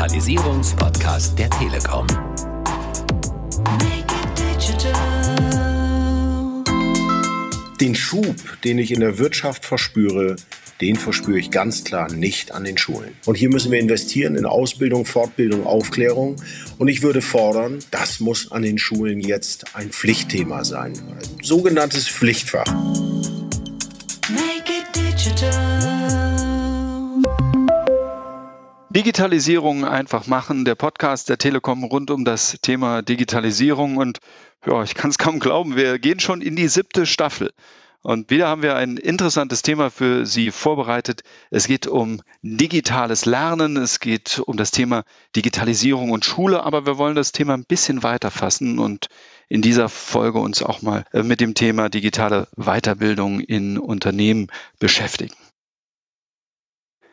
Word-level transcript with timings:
Digitalisierungspodcast 0.00 1.38
der 1.38 1.50
Telekom. 1.50 2.06
Den 7.78 7.94
Schub, 7.94 8.34
den 8.64 8.78
ich 8.78 8.92
in 8.92 9.00
der 9.00 9.18
Wirtschaft 9.18 9.66
verspüre, 9.66 10.36
den 10.80 10.96
verspüre 10.96 11.38
ich 11.38 11.50
ganz 11.50 11.84
klar 11.84 12.10
nicht 12.10 12.52
an 12.52 12.64
den 12.64 12.78
Schulen. 12.78 13.10
Und 13.26 13.34
hier 13.34 13.50
müssen 13.50 13.70
wir 13.72 13.78
investieren 13.78 14.36
in 14.36 14.46
Ausbildung, 14.46 15.04
Fortbildung, 15.04 15.66
Aufklärung. 15.66 16.36
Und 16.78 16.88
ich 16.88 17.02
würde 17.02 17.20
fordern, 17.20 17.80
das 17.90 18.20
muss 18.20 18.50
an 18.52 18.62
den 18.62 18.78
Schulen 18.78 19.20
jetzt 19.20 19.76
ein 19.76 19.90
Pflichtthema 19.90 20.64
sein. 20.64 20.94
Ein 20.94 21.44
sogenanntes 21.44 22.08
Pflichtfach. 22.08 22.64
Digitalisierung 28.90 29.84
einfach 29.84 30.26
machen, 30.26 30.64
der 30.64 30.74
Podcast 30.74 31.28
der 31.28 31.38
Telekom 31.38 31.84
rund 31.84 32.10
um 32.10 32.24
das 32.24 32.58
Thema 32.60 33.02
Digitalisierung. 33.02 33.98
Und 33.98 34.18
ja, 34.66 34.82
ich 34.82 34.96
kann 34.96 35.10
es 35.10 35.18
kaum 35.18 35.38
glauben, 35.38 35.76
wir 35.76 36.00
gehen 36.00 36.18
schon 36.18 36.40
in 36.40 36.56
die 36.56 36.66
siebte 36.66 37.06
Staffel. 37.06 37.52
Und 38.02 38.30
wieder 38.30 38.48
haben 38.48 38.62
wir 38.62 38.74
ein 38.74 38.96
interessantes 38.96 39.62
Thema 39.62 39.90
für 39.90 40.26
Sie 40.26 40.50
vorbereitet. 40.50 41.22
Es 41.50 41.68
geht 41.68 41.86
um 41.86 42.20
digitales 42.42 43.26
Lernen, 43.26 43.76
es 43.76 44.00
geht 44.00 44.42
um 44.44 44.56
das 44.56 44.72
Thema 44.72 45.04
Digitalisierung 45.36 46.10
und 46.10 46.24
Schule, 46.24 46.64
aber 46.64 46.84
wir 46.84 46.98
wollen 46.98 47.14
das 47.14 47.30
Thema 47.30 47.54
ein 47.54 47.66
bisschen 47.66 48.02
weiter 48.02 48.32
fassen 48.32 48.80
und 48.80 49.06
in 49.48 49.62
dieser 49.62 49.88
Folge 49.88 50.40
uns 50.40 50.64
auch 50.64 50.82
mal 50.82 51.04
äh, 51.12 51.22
mit 51.22 51.40
dem 51.40 51.54
Thema 51.54 51.90
digitale 51.90 52.48
Weiterbildung 52.56 53.38
in 53.38 53.78
Unternehmen 53.78 54.48
beschäftigen. 54.80 55.34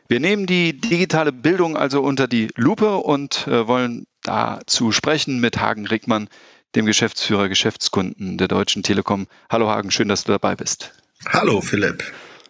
Wir 0.10 0.22
nehmen 0.22 0.46
die 0.46 0.80
digitale 0.80 1.34
Bildung 1.34 1.76
also 1.76 2.02
unter 2.02 2.30
die 2.30 2.48
Lupe 2.56 2.96
und 2.96 3.46
äh, 3.48 3.68
wollen 3.68 4.08
dazu 4.24 4.94
sprechen 4.94 5.42
mit 5.42 5.60
Hagen 5.60 5.86
Rickmann, 5.86 6.30
dem 6.76 6.86
Geschäftsführer 6.86 7.50
Geschäftskunden 7.50 8.38
der 8.38 8.48
Deutschen 8.48 8.84
Telekom. 8.84 9.28
Hallo 9.50 9.70
Hagen, 9.70 9.92
schön, 9.92 10.08
dass 10.08 10.24
du 10.24 10.32
dabei 10.32 10.56
bist. 10.56 10.94
Hallo 11.28 11.60
Philipp. 11.60 12.06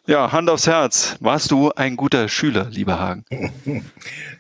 Ja, 0.06 0.32
Hand 0.32 0.52
aufs 0.52 0.68
Herz. 0.68 1.18
Warst 1.20 1.50
du 1.50 1.72
ein 1.72 1.98
guter 1.98 2.30
Schüler, 2.30 2.68
lieber 2.70 3.00
Hagen? 3.00 3.26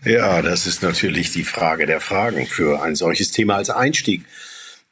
Ja, 0.05 0.41
das 0.43 0.67
ist 0.67 0.83
natürlich 0.83 1.31
die 1.31 1.43
Frage 1.43 1.87
der 1.87 1.99
Fragen 1.99 2.45
für 2.45 2.81
ein 2.81 2.95
solches 2.95 3.31
Thema 3.31 3.55
als 3.55 3.71
Einstieg. 3.71 4.23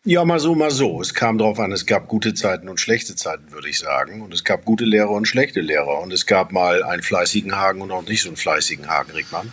Ja, 0.07 0.23
mal 0.23 0.39
so, 0.39 0.53
mal 0.53 0.69
so. 0.69 1.01
Es 1.01 1.15
kam 1.15 1.39
darauf 1.39 1.57
an, 1.57 1.71
es 1.71 1.87
gab 1.87 2.07
gute 2.07 2.35
Zeiten 2.35 2.69
und 2.69 2.79
schlechte 2.79 3.15
Zeiten, 3.15 3.51
würde 3.51 3.69
ich 3.69 3.79
sagen. 3.79 4.21
Und 4.21 4.35
es 4.35 4.43
gab 4.43 4.63
gute 4.63 4.85
Lehrer 4.85 5.09
und 5.09 5.27
schlechte 5.27 5.61
Lehrer. 5.61 5.99
Und 5.99 6.13
es 6.13 6.27
gab 6.27 6.51
mal 6.51 6.83
einen 6.83 7.01
fleißigen 7.01 7.55
Hagen 7.55 7.81
und 7.81 7.89
auch 7.89 8.03
nicht 8.03 8.21
so 8.21 8.29
einen 8.29 8.37
fleißigen 8.37 8.87
Hagen, 8.87 9.13
Rickmann. 9.13 9.51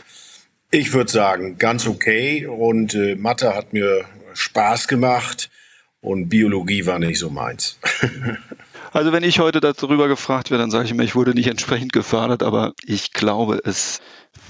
Ich 0.70 0.92
würde 0.92 1.11
sagen, 1.11 1.56
ganz 1.56 1.86
okay. 1.86 2.47
Und 2.47 2.95
äh, 2.95 3.14
Mathe 3.14 3.55
hat 3.55 3.73
mir 3.73 4.05
Spaß 4.34 4.89
gemacht 4.89 5.48
und 6.03 6.28
Biologie 6.28 6.84
war 6.84 6.98
nicht 6.98 7.19
so 7.19 7.30
meins. 7.30 7.78
also 8.92 9.11
wenn 9.11 9.23
ich 9.23 9.39
heute 9.39 9.61
darüber 9.61 10.06
gefragt 10.06 10.50
werde, 10.50 10.64
dann 10.64 10.70
sage 10.70 10.84
ich 10.84 10.91
immer, 10.91 11.03
ich 11.03 11.14
wurde 11.14 11.33
nicht 11.33 11.48
entsprechend 11.48 11.95
gefördert, 11.95 12.42
aber 12.42 12.75
ich 12.84 13.12
glaube, 13.12 13.58
es 13.64 14.00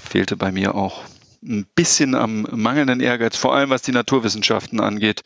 fehlte 0.09 0.35
bei 0.35 0.51
mir 0.51 0.75
auch 0.75 1.03
ein 1.41 1.65
bisschen 1.75 2.13
am 2.13 2.45
mangelnden 2.51 2.99
Ehrgeiz, 2.99 3.37
vor 3.37 3.55
allem 3.55 3.69
was 3.69 3.83
die 3.83 3.93
Naturwissenschaften 3.93 4.81
angeht. 4.81 5.23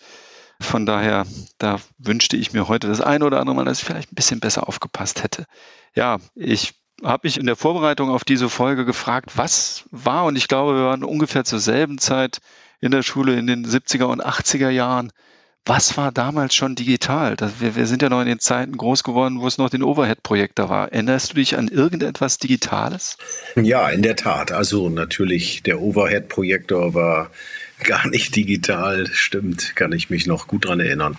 Von 0.60 0.86
daher, 0.86 1.26
da 1.60 1.80
wünschte 1.98 2.36
ich 2.36 2.54
mir 2.54 2.68
heute 2.68 2.88
das 2.88 3.02
eine 3.02 3.26
oder 3.26 3.40
andere 3.40 3.56
Mal, 3.56 3.66
dass 3.66 3.80
ich 3.80 3.86
vielleicht 3.86 4.12
ein 4.12 4.16
bisschen 4.16 4.40
besser 4.40 4.68
aufgepasst 4.68 5.24
hätte. 5.24 5.46
Ja, 5.94 6.18
ich 6.36 6.74
habe 7.04 7.28
mich 7.28 7.38
in 7.38 7.46
der 7.46 7.56
Vorbereitung 7.56 8.10
auf 8.10 8.24
diese 8.24 8.50
Folge 8.50 8.86
gefragt, 8.86 9.32
was 9.36 9.84
war, 9.92 10.26
und 10.26 10.36
ich 10.36 10.48
glaube, 10.48 10.76
wir 10.76 10.86
waren 10.86 11.04
ungefähr 11.04 11.44
zur 11.44 11.60
selben 11.60 12.00
Zeit 12.00 12.40
in 12.80 12.92
der 12.92 13.04
Schule 13.04 13.38
in 13.38 13.48
den 13.48 13.66
70er 13.66 14.06
und 14.06 14.26
80er 14.26 14.70
Jahren. 14.70 15.12
Was 15.66 15.98
war 15.98 16.14
damals 16.14 16.56
schon 16.56 16.76
digital? 16.76 17.36
Das, 17.36 17.60
wir, 17.60 17.76
wir, 17.76 17.88
sind 17.88 18.02
ja 18.02 18.08
noch 18.08 18.22
in 18.22 18.28
den 18.28 18.40
Zeiten 18.40 18.78
groß 18.78 19.04
geworden, 19.04 19.42
wo 19.42 19.48
es 19.48 19.58
noch 19.58 19.70
den 19.70 19.84
Overhead-Projektor 19.84 20.70
war. 20.70 20.94
Erinnerst 20.94 21.32
du 21.32 21.36
dich 21.36 21.58
an 21.58 21.68
irgendetwas 21.68 22.38
Digitales? 22.38 23.18
Ja, 23.56 23.90
in 23.90 24.02
der 24.02 24.16
Tat. 24.16 24.54
Also 24.54 24.88
natürlich, 24.88 25.64
der 25.64 25.82
Overhead-Projektor 25.82 26.94
war 26.94 27.32
gar 27.84 28.08
nicht 28.08 28.36
digital. 28.36 29.08
Stimmt, 29.12 29.76
kann 29.76 29.92
ich 29.92 30.10
mich 30.10 30.28
noch 30.28 30.48
gut 30.48 30.66
dran 30.66 30.80
erinnern. 30.80 31.18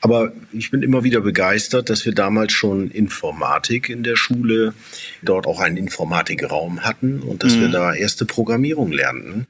Aber 0.00 0.32
ich 0.52 0.70
bin 0.70 0.82
immer 0.82 1.02
wieder 1.02 1.20
begeistert, 1.20 1.90
dass 1.90 2.04
wir 2.04 2.14
damals 2.14 2.52
schon 2.52 2.90
Informatik 2.90 3.88
in 3.88 4.04
der 4.04 4.16
Schule, 4.16 4.74
dort 5.22 5.46
auch 5.46 5.60
einen 5.60 5.76
Informatikraum 5.76 6.84
hatten 6.84 7.20
und 7.20 7.42
dass 7.42 7.56
mhm. 7.56 7.60
wir 7.62 7.68
da 7.68 7.94
erste 7.94 8.24
Programmierung 8.24 8.92
lernten 8.92 9.46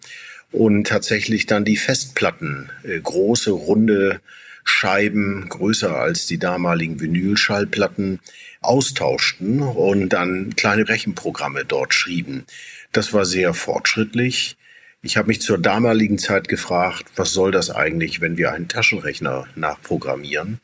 und 0.51 0.87
tatsächlich 0.87 1.47
dann 1.47 1.65
die 1.65 1.77
Festplatten, 1.77 2.71
äh, 2.83 2.99
große, 2.99 3.51
runde 3.51 4.21
Scheiben, 4.65 5.49
größer 5.49 5.97
als 5.97 6.27
die 6.27 6.39
damaligen 6.39 7.01
Vinylschallplatten, 7.01 8.21
austauschten 8.61 9.61
und 9.61 10.11
dann 10.11 10.55
kleine 10.57 10.89
Rechenprogramme 10.89 11.65
dort 11.65 11.95
schrieben. 11.95 12.45
Das 12.93 13.13
war 13.13 13.25
sehr 13.25 13.55
fortschrittlich. 13.55 14.57
Ich 15.03 15.17
habe 15.17 15.29
mich 15.29 15.41
zur 15.41 15.59
damaligen 15.59 16.19
Zeit 16.19 16.49
gefragt, 16.49 17.05
was 17.15 17.33
soll 17.33 17.53
das 17.53 17.71
eigentlich, 17.71 18.21
wenn 18.21 18.37
wir 18.37 18.53
einen 18.53 18.69
Taschenrechner 18.69 19.47
nachprogrammieren? 19.55 20.61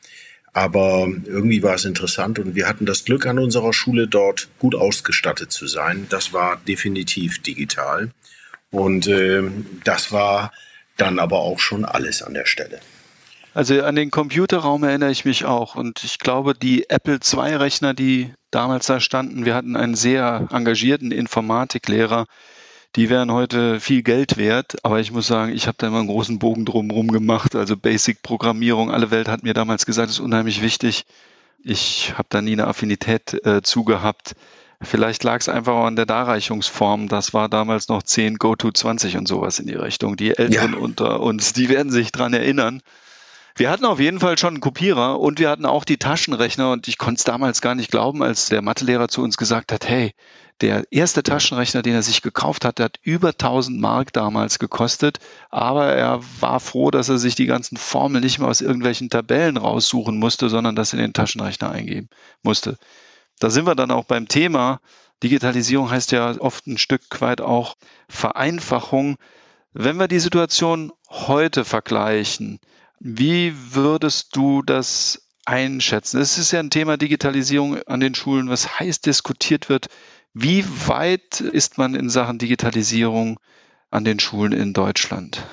Aber 0.51 1.07
irgendwie 1.25 1.63
war 1.63 1.75
es 1.75 1.85
interessant 1.85 2.39
und 2.39 2.55
wir 2.55 2.67
hatten 2.67 2.85
das 2.85 3.05
Glück 3.05 3.25
an 3.25 3.39
unserer 3.39 3.73
Schule 3.73 4.07
dort 4.07 4.49
gut 4.59 4.75
ausgestattet 4.75 5.51
zu 5.51 5.67
sein. 5.67 6.07
Das 6.09 6.33
war 6.33 6.57
definitiv 6.67 7.41
digital. 7.41 8.11
Und 8.71 9.07
äh, 9.07 9.43
das 9.83 10.11
war 10.11 10.51
dann 10.97 11.19
aber 11.19 11.39
auch 11.39 11.59
schon 11.59 11.85
alles 11.85 12.21
an 12.21 12.33
der 12.33 12.45
Stelle. 12.45 12.79
Also 13.53 13.81
an 13.83 13.95
den 13.95 14.11
Computerraum 14.11 14.83
erinnere 14.83 15.11
ich 15.11 15.23
mich 15.23 15.45
auch. 15.45 15.75
Und 15.75 16.03
ich 16.03 16.19
glaube, 16.19 16.53
die 16.53 16.89
Apple 16.89 17.19
II-Rechner, 17.21 17.93
die 17.93 18.33
damals 18.51 18.87
da 18.87 18.99
standen, 18.99 19.45
wir 19.45 19.55
hatten 19.55 19.77
einen 19.77 19.95
sehr 19.95 20.47
engagierten 20.51 21.11
Informatiklehrer, 21.11 22.25
die 22.95 23.09
wären 23.09 23.31
heute 23.31 23.79
viel 23.79 24.03
Geld 24.03 24.37
wert. 24.37 24.77
Aber 24.83 24.99
ich 24.99 25.11
muss 25.11 25.27
sagen, 25.27 25.53
ich 25.53 25.67
habe 25.67 25.77
da 25.77 25.87
immer 25.87 25.99
einen 25.99 26.07
großen 26.07 26.39
Bogen 26.39 26.65
drumherum 26.65 27.09
gemacht. 27.09 27.55
Also 27.55 27.75
Basic-Programmierung, 27.75 28.91
alle 28.91 29.11
Welt 29.11 29.27
hat 29.27 29.43
mir 29.43 29.53
damals 29.53 29.85
gesagt, 29.85 30.09
ist 30.09 30.19
unheimlich 30.19 30.61
wichtig. 30.61 31.05
Ich 31.63 32.13
habe 32.17 32.27
da 32.29 32.41
nie 32.41 32.53
eine 32.53 32.67
Affinität 32.67 33.45
äh, 33.45 33.61
zugehabt. 33.61 34.35
Vielleicht 34.81 35.23
lag 35.23 35.39
es 35.39 35.49
einfach 35.49 35.85
an 35.85 35.95
der 35.95 36.05
Darreichungsform. 36.05 37.07
Das 37.07 37.33
war 37.33 37.49
damals 37.49 37.87
noch 37.87 38.03
10 38.03 38.37
GoTo 38.37 38.71
20 38.71 39.17
und 39.17 39.27
sowas 39.27 39.59
in 39.59 39.67
die 39.67 39.73
Richtung. 39.73 40.15
Die 40.15 40.37
Älteren 40.37 40.73
ja. 40.73 40.79
unter 40.79 41.21
uns, 41.21 41.53
die 41.53 41.69
werden 41.69 41.91
sich 41.91 42.11
dran 42.11 42.33
erinnern. 42.33 42.81
Wir 43.57 43.69
hatten 43.69 43.85
auf 43.85 43.99
jeden 43.99 44.19
Fall 44.19 44.37
schon 44.37 44.55
einen 44.55 44.61
Kopierer 44.61 45.19
und 45.19 45.39
wir 45.39 45.49
hatten 45.49 45.65
auch 45.65 45.85
die 45.85 45.97
Taschenrechner 45.97 46.71
und 46.71 46.87
ich 46.87 46.97
konnte 46.97 47.19
es 47.19 47.23
damals 47.23 47.61
gar 47.61 47.73
nicht 47.73 47.89
glauben, 47.89 48.21
als 48.21 48.49
der 48.49 48.61
Mathelehrer 48.61 49.07
zu 49.07 49.21
uns 49.21 49.37
gesagt 49.37 49.71
hat, 49.71 49.87
hey, 49.87 50.13
der 50.61 50.83
erste 50.91 51.23
Taschenrechner, 51.23 51.81
den 51.81 51.93
er 51.93 52.03
sich 52.03 52.21
gekauft 52.21 52.65
hat, 52.65 52.79
der 52.79 52.85
hat 52.85 52.99
über 53.01 53.29
1000 53.29 53.79
Mark 53.79 54.11
damals 54.11 54.59
gekostet, 54.59 55.19
aber 55.49 55.87
er 55.87 56.21
war 56.41 56.59
froh, 56.59 56.91
dass 56.91 57.07
er 57.07 57.17
sich 57.17 57.35
die 57.35 57.45
ganzen 57.45 57.77
Formeln 57.77 58.23
nicht 58.23 58.39
mehr 58.39 58.49
aus 58.49 58.61
irgendwelchen 58.61 59.09
Tabellen 59.09 59.57
raussuchen 59.57 60.17
musste, 60.17 60.49
sondern 60.49 60.75
das 60.75 60.93
in 60.93 60.99
den 60.99 61.13
Taschenrechner 61.13 61.71
eingeben 61.71 62.09
musste 62.43 62.77
da 63.39 63.49
sind 63.49 63.65
wir 63.65 63.75
dann 63.75 63.91
auch 63.91 64.05
beim 64.05 64.27
Thema. 64.27 64.79
Digitalisierung 65.23 65.89
heißt 65.89 66.11
ja 66.11 66.39
oft 66.39 66.67
ein 66.67 66.77
Stück 66.77 67.21
weit 67.21 67.41
auch 67.41 67.75
Vereinfachung. 68.07 69.17
Wenn 69.73 69.97
wir 69.97 70.07
die 70.07 70.19
Situation 70.19 70.91
heute 71.09 71.65
vergleichen, 71.65 72.59
wie 72.99 73.53
würdest 73.73 74.35
du 74.35 74.61
das 74.61 75.27
einschätzen? 75.45 76.19
Es 76.19 76.37
ist 76.37 76.51
ja 76.51 76.59
ein 76.59 76.69
Thema 76.69 76.97
Digitalisierung 76.97 77.81
an 77.83 77.99
den 77.99 78.15
Schulen, 78.15 78.49
was 78.49 78.79
heiß 78.79 79.01
diskutiert 79.01 79.69
wird. 79.69 79.87
Wie 80.33 80.65
weit 80.87 81.39
ist 81.39 81.77
man 81.77 81.95
in 81.95 82.09
Sachen 82.09 82.39
Digitalisierung 82.39 83.39
an 83.91 84.03
den 84.03 84.19
Schulen 84.19 84.51
in 84.51 84.73
Deutschland? 84.73 85.43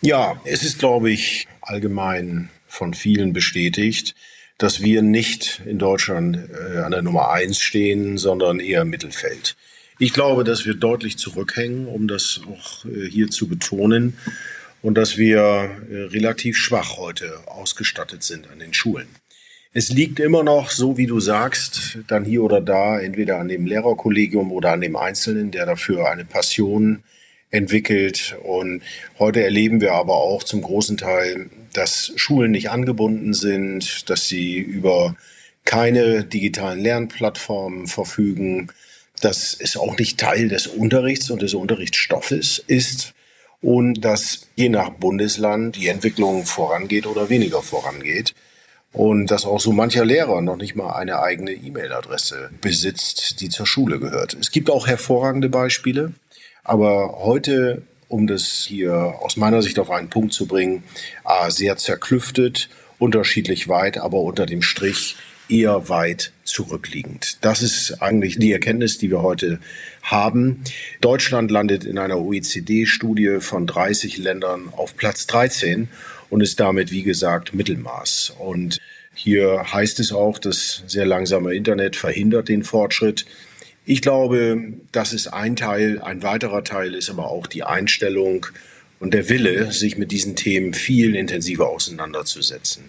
Ja, 0.00 0.40
es 0.44 0.62
ist, 0.62 0.78
glaube 0.78 1.10
ich, 1.10 1.48
allgemein 1.60 2.50
von 2.66 2.94
vielen 2.94 3.32
bestätigt, 3.32 4.14
dass 4.58 4.82
wir 4.82 5.02
nicht 5.02 5.62
in 5.66 5.78
Deutschland 5.78 6.36
äh, 6.36 6.78
an 6.78 6.92
der 6.92 7.02
Nummer 7.02 7.30
eins 7.30 7.58
stehen, 7.58 8.18
sondern 8.18 8.60
eher 8.60 8.82
im 8.82 8.90
Mittelfeld. 8.90 9.56
Ich 9.98 10.12
glaube, 10.12 10.44
dass 10.44 10.64
wir 10.66 10.74
deutlich 10.74 11.18
zurückhängen, 11.18 11.86
um 11.86 12.08
das 12.08 12.40
auch 12.48 12.84
äh, 12.84 13.08
hier 13.08 13.30
zu 13.30 13.48
betonen, 13.48 14.16
und 14.84 14.94
dass 14.96 15.16
wir 15.16 15.40
äh, 15.40 15.94
relativ 16.12 16.58
schwach 16.58 16.98
heute 16.98 17.32
ausgestattet 17.46 18.22
sind 18.22 18.50
an 18.50 18.58
den 18.58 18.74
Schulen. 18.74 19.08
Es 19.72 19.88
liegt 19.88 20.20
immer 20.20 20.44
noch, 20.44 20.70
so 20.70 20.98
wie 20.98 21.06
du 21.06 21.20
sagst, 21.20 21.98
dann 22.06 22.24
hier 22.24 22.42
oder 22.42 22.60
da, 22.60 23.00
entweder 23.00 23.38
an 23.40 23.48
dem 23.48 23.64
Lehrerkollegium 23.66 24.52
oder 24.52 24.72
an 24.72 24.82
dem 24.82 24.94
Einzelnen, 24.94 25.50
der 25.50 25.64
dafür 25.64 26.10
eine 26.10 26.26
Passion 26.26 27.02
entwickelt. 27.50 28.36
Und 28.44 28.82
heute 29.18 29.42
erleben 29.42 29.80
wir 29.80 29.94
aber 29.94 30.14
auch 30.14 30.44
zum 30.44 30.60
großen 30.60 30.98
Teil 30.98 31.48
dass 31.72 32.12
Schulen 32.16 32.52
nicht 32.52 32.70
angebunden 32.70 33.34
sind, 33.34 34.08
dass 34.08 34.28
sie 34.28 34.58
über 34.58 35.16
keine 35.64 36.24
digitalen 36.24 36.80
Lernplattformen 36.80 37.86
verfügen, 37.86 38.68
dass 39.20 39.56
es 39.58 39.76
auch 39.76 39.98
nicht 39.98 40.20
Teil 40.20 40.48
des 40.48 40.66
Unterrichts 40.66 41.30
und 41.30 41.42
des 41.42 41.54
Unterrichtsstoffes 41.54 42.62
ist. 42.66 43.14
Und 43.64 44.04
dass 44.04 44.48
je 44.56 44.68
nach 44.68 44.90
Bundesland 44.90 45.76
die 45.76 45.88
Entwicklung 45.88 46.44
vorangeht 46.44 47.06
oder 47.06 47.30
weniger 47.30 47.62
vorangeht. 47.62 48.34
Und 48.92 49.30
dass 49.30 49.46
auch 49.46 49.58
so 49.58 49.72
mancher 49.72 50.04
Lehrer 50.04 50.42
noch 50.42 50.56
nicht 50.56 50.76
mal 50.76 50.92
eine 50.92 51.20
eigene 51.20 51.52
E-Mail-Adresse 51.52 52.50
besitzt, 52.60 53.40
die 53.40 53.48
zur 53.48 53.66
Schule 53.66 53.98
gehört. 53.98 54.36
Es 54.38 54.52
gibt 54.52 54.70
auch 54.70 54.86
hervorragende 54.86 55.48
Beispiele, 55.48 56.12
aber 56.62 57.20
heute, 57.24 57.82
um 58.08 58.26
das 58.26 58.64
hier 58.68 59.14
aus 59.20 59.36
meiner 59.36 59.62
Sicht 59.62 59.78
auf 59.78 59.90
einen 59.90 60.10
Punkt 60.10 60.34
zu 60.34 60.46
bringen, 60.46 60.84
sehr 61.48 61.76
zerklüftet, 61.78 62.68
unterschiedlich 62.98 63.66
weit, 63.68 63.96
aber 63.98 64.20
unter 64.20 64.46
dem 64.46 64.62
Strich 64.62 65.16
eher 65.48 65.88
weit 65.88 66.32
zurückliegend. 66.44 67.38
Das 67.40 67.62
ist 67.62 68.02
eigentlich 68.02 68.38
die 68.38 68.52
Erkenntnis, 68.52 68.98
die 68.98 69.10
wir 69.10 69.22
heute 69.22 69.58
haben. 70.02 70.62
Deutschland 71.00 71.50
landet 71.50 71.84
in 71.84 71.98
einer 71.98 72.18
OECD-Studie 72.18 73.38
von 73.40 73.66
30 73.66 74.18
Ländern 74.18 74.68
auf 74.72 74.96
Platz 74.96 75.26
13 75.26 75.88
und 76.30 76.40
ist 76.40 76.60
damit, 76.60 76.90
wie 76.90 77.02
gesagt, 77.02 77.54
Mittelmaß. 77.54 78.34
Und 78.38 78.78
hier 79.14 79.72
heißt 79.72 80.00
es 80.00 80.12
auch, 80.12 80.38
das 80.38 80.82
sehr 80.86 81.06
langsame 81.06 81.54
Internet 81.54 81.96
verhindert 81.96 82.48
den 82.48 82.64
Fortschritt. 82.64 83.26
Ich 83.86 84.00
glaube, 84.00 84.74
das 84.92 85.12
ist 85.12 85.28
ein 85.28 85.56
Teil. 85.56 86.00
Ein 86.00 86.22
weiterer 86.22 86.64
Teil 86.64 86.94
ist 86.94 87.10
aber 87.10 87.28
auch 87.28 87.46
die 87.46 87.64
Einstellung 87.64 88.46
und 88.98 89.12
der 89.12 89.28
Wille, 89.28 89.72
sich 89.72 89.98
mit 89.98 90.10
diesen 90.10 90.36
Themen 90.36 90.72
viel 90.72 91.14
intensiver 91.14 91.68
auseinanderzusetzen 91.68 92.84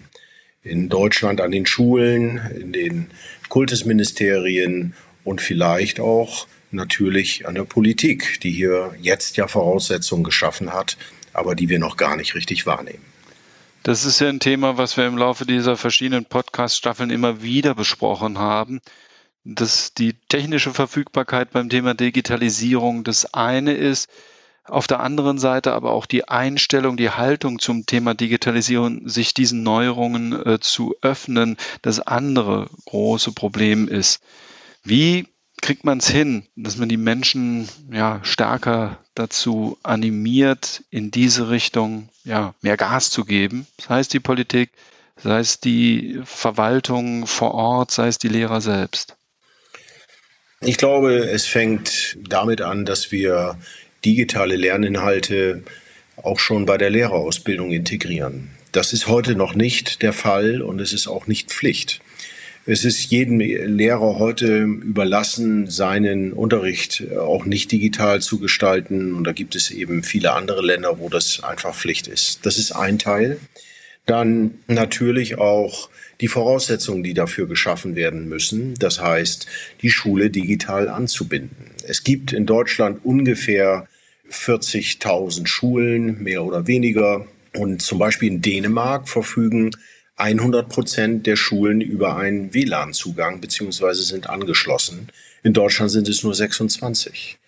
in 0.66 0.88
Deutschland 0.88 1.40
an 1.40 1.50
den 1.50 1.66
Schulen, 1.66 2.40
in 2.58 2.72
den 2.72 3.06
Kultusministerien 3.48 4.94
und 5.24 5.40
vielleicht 5.40 6.00
auch 6.00 6.46
natürlich 6.70 7.46
an 7.46 7.54
der 7.54 7.64
Politik, 7.64 8.40
die 8.42 8.50
hier 8.50 8.94
jetzt 9.00 9.36
ja 9.36 9.48
Voraussetzungen 9.48 10.24
geschaffen 10.24 10.72
hat, 10.72 10.96
aber 11.32 11.54
die 11.54 11.68
wir 11.68 11.78
noch 11.78 11.96
gar 11.96 12.16
nicht 12.16 12.34
richtig 12.34 12.66
wahrnehmen. 12.66 13.04
Das 13.82 14.04
ist 14.04 14.20
ja 14.20 14.28
ein 14.28 14.40
Thema, 14.40 14.78
was 14.78 14.96
wir 14.96 15.06
im 15.06 15.16
Laufe 15.16 15.46
dieser 15.46 15.76
verschiedenen 15.76 16.24
Podcast-Staffeln 16.24 17.10
immer 17.10 17.42
wieder 17.42 17.74
besprochen 17.74 18.38
haben. 18.38 18.80
Dass 19.44 19.94
die 19.94 20.14
technische 20.28 20.72
Verfügbarkeit 20.72 21.52
beim 21.52 21.68
Thema 21.68 21.94
Digitalisierung 21.94 23.04
das 23.04 23.32
eine 23.32 23.74
ist, 23.74 24.08
auf 24.68 24.86
der 24.86 25.00
anderen 25.00 25.38
Seite 25.38 25.72
aber 25.72 25.92
auch 25.92 26.06
die 26.06 26.28
Einstellung, 26.28 26.96
die 26.96 27.10
Haltung 27.10 27.58
zum 27.58 27.86
Thema 27.86 28.14
Digitalisierung, 28.14 29.08
sich 29.08 29.34
diesen 29.34 29.62
Neuerungen 29.62 30.32
äh, 30.44 30.60
zu 30.60 30.94
öffnen, 31.02 31.56
das 31.82 32.00
andere 32.00 32.68
große 32.86 33.32
Problem 33.32 33.88
ist. 33.88 34.20
Wie 34.82 35.28
kriegt 35.62 35.84
man 35.84 35.98
es 35.98 36.08
hin, 36.08 36.46
dass 36.54 36.76
man 36.76 36.88
die 36.88 36.96
Menschen 36.96 37.68
ja 37.90 38.20
stärker 38.22 38.98
dazu 39.14 39.78
animiert, 39.82 40.82
in 40.90 41.10
diese 41.10 41.50
Richtung 41.50 42.08
ja 42.24 42.54
mehr 42.60 42.76
Gas 42.76 43.10
zu 43.10 43.24
geben? 43.24 43.66
Sei 43.80 44.00
es 44.00 44.08
die 44.08 44.20
Politik, 44.20 44.70
sei 45.16 45.38
es 45.38 45.60
die 45.60 46.20
Verwaltung 46.24 47.26
vor 47.26 47.54
Ort, 47.54 47.90
sei 47.90 48.08
es 48.08 48.18
die 48.18 48.28
Lehrer 48.28 48.60
selbst. 48.60 49.16
Ich 50.60 50.78
glaube, 50.78 51.16
es 51.16 51.46
fängt 51.46 52.16
damit 52.28 52.62
an, 52.62 52.84
dass 52.84 53.12
wir 53.12 53.58
digitale 54.06 54.56
Lerninhalte 54.56 55.64
auch 56.16 56.38
schon 56.38 56.64
bei 56.64 56.78
der 56.78 56.90
Lehrerausbildung 56.90 57.72
integrieren. 57.72 58.50
Das 58.72 58.92
ist 58.92 59.06
heute 59.06 59.34
noch 59.34 59.54
nicht 59.54 60.02
der 60.02 60.12
Fall 60.12 60.62
und 60.62 60.80
es 60.80 60.92
ist 60.92 61.08
auch 61.08 61.26
nicht 61.26 61.50
Pflicht. 61.50 62.00
Es 62.68 62.84
ist 62.84 63.10
jedem 63.12 63.38
Lehrer 63.38 64.18
heute 64.18 64.62
überlassen, 64.62 65.68
seinen 65.68 66.32
Unterricht 66.32 67.04
auch 67.16 67.44
nicht 67.44 67.70
digital 67.70 68.20
zu 68.20 68.40
gestalten. 68.40 69.14
Und 69.14 69.24
da 69.24 69.32
gibt 69.32 69.54
es 69.54 69.70
eben 69.70 70.02
viele 70.02 70.32
andere 70.32 70.62
Länder, 70.62 70.98
wo 70.98 71.08
das 71.08 71.44
einfach 71.44 71.76
Pflicht 71.76 72.08
ist. 72.08 72.44
Das 72.44 72.58
ist 72.58 72.72
ein 72.72 72.98
Teil. 72.98 73.38
Dann 74.04 74.58
natürlich 74.66 75.38
auch 75.38 75.88
die 76.20 76.28
Voraussetzungen, 76.28 77.04
die 77.04 77.14
dafür 77.14 77.46
geschaffen 77.46 77.94
werden 77.94 78.28
müssen. 78.28 78.74
Das 78.74 79.00
heißt, 79.00 79.46
die 79.82 79.90
Schule 79.90 80.30
digital 80.30 80.88
anzubinden. 80.88 81.70
Es 81.86 82.02
gibt 82.02 82.32
in 82.32 82.46
Deutschland 82.46 83.04
ungefähr 83.04 83.86
40.000 84.30 85.46
Schulen, 85.46 86.22
mehr 86.22 86.44
oder 86.44 86.66
weniger. 86.66 87.26
Und 87.54 87.82
zum 87.82 87.98
Beispiel 87.98 88.28
in 88.28 88.42
Dänemark 88.42 89.08
verfügen 89.08 89.70
100 90.16 90.68
Prozent 90.68 91.26
der 91.26 91.36
Schulen 91.36 91.80
über 91.80 92.16
einen 92.16 92.54
WLAN-Zugang 92.54 93.40
beziehungsweise 93.40 94.02
sind 94.02 94.28
angeschlossen. 94.28 95.08
In 95.42 95.52
Deutschland 95.52 95.90
sind 95.90 96.08
es 96.08 96.22
nur 96.22 96.34
26. 96.34 97.38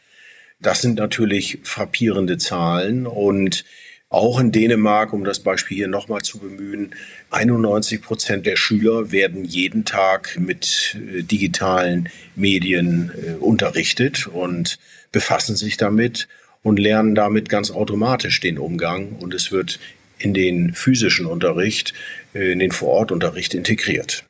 Das 0.61 0.83
sind 0.83 0.99
natürlich 0.99 1.61
frappierende 1.63 2.37
Zahlen 2.37 3.07
und 3.07 3.65
auch 4.11 4.41
in 4.41 4.53
Dänemark, 4.53 5.13
um 5.13 5.25
das 5.25 5.41
Beispiel 5.41 5.77
hier 5.77 5.89
nochmal 5.89 6.23
zu 6.23 6.39
bemühen, 6.39 6.95
91 7.31 8.01
Prozent 8.01 8.47
der 8.47 8.57
Schüler 8.57 9.13
werden 9.13 9.45
jeden 9.45 9.85
Tag 9.85 10.39
mit 10.39 10.97
äh, 10.97 11.23
digitalen 11.23 12.09
Medien 12.35 13.13
äh, 13.15 13.33
unterrichtet 13.35 14.27
und 14.27 14.79
befassen 15.13 15.57
sich 15.57 15.77
damit 15.77 16.27
und 16.63 16.79
lernen 16.79 17.15
damit 17.15 17.49
ganz 17.49 17.71
automatisch 17.71 18.41
den 18.41 18.59
Umgang 18.59 19.13
und 19.21 19.35
es 19.35 19.53
wird 19.53 19.79
in 20.19 20.35
den 20.35 20.75
physischen 20.75 21.27
Unterricht, 21.27 21.95
äh, 22.35 22.53
in 22.53 22.59
den 22.59 22.73
Vorortunterricht 22.73 23.55
integriert. 23.55 24.25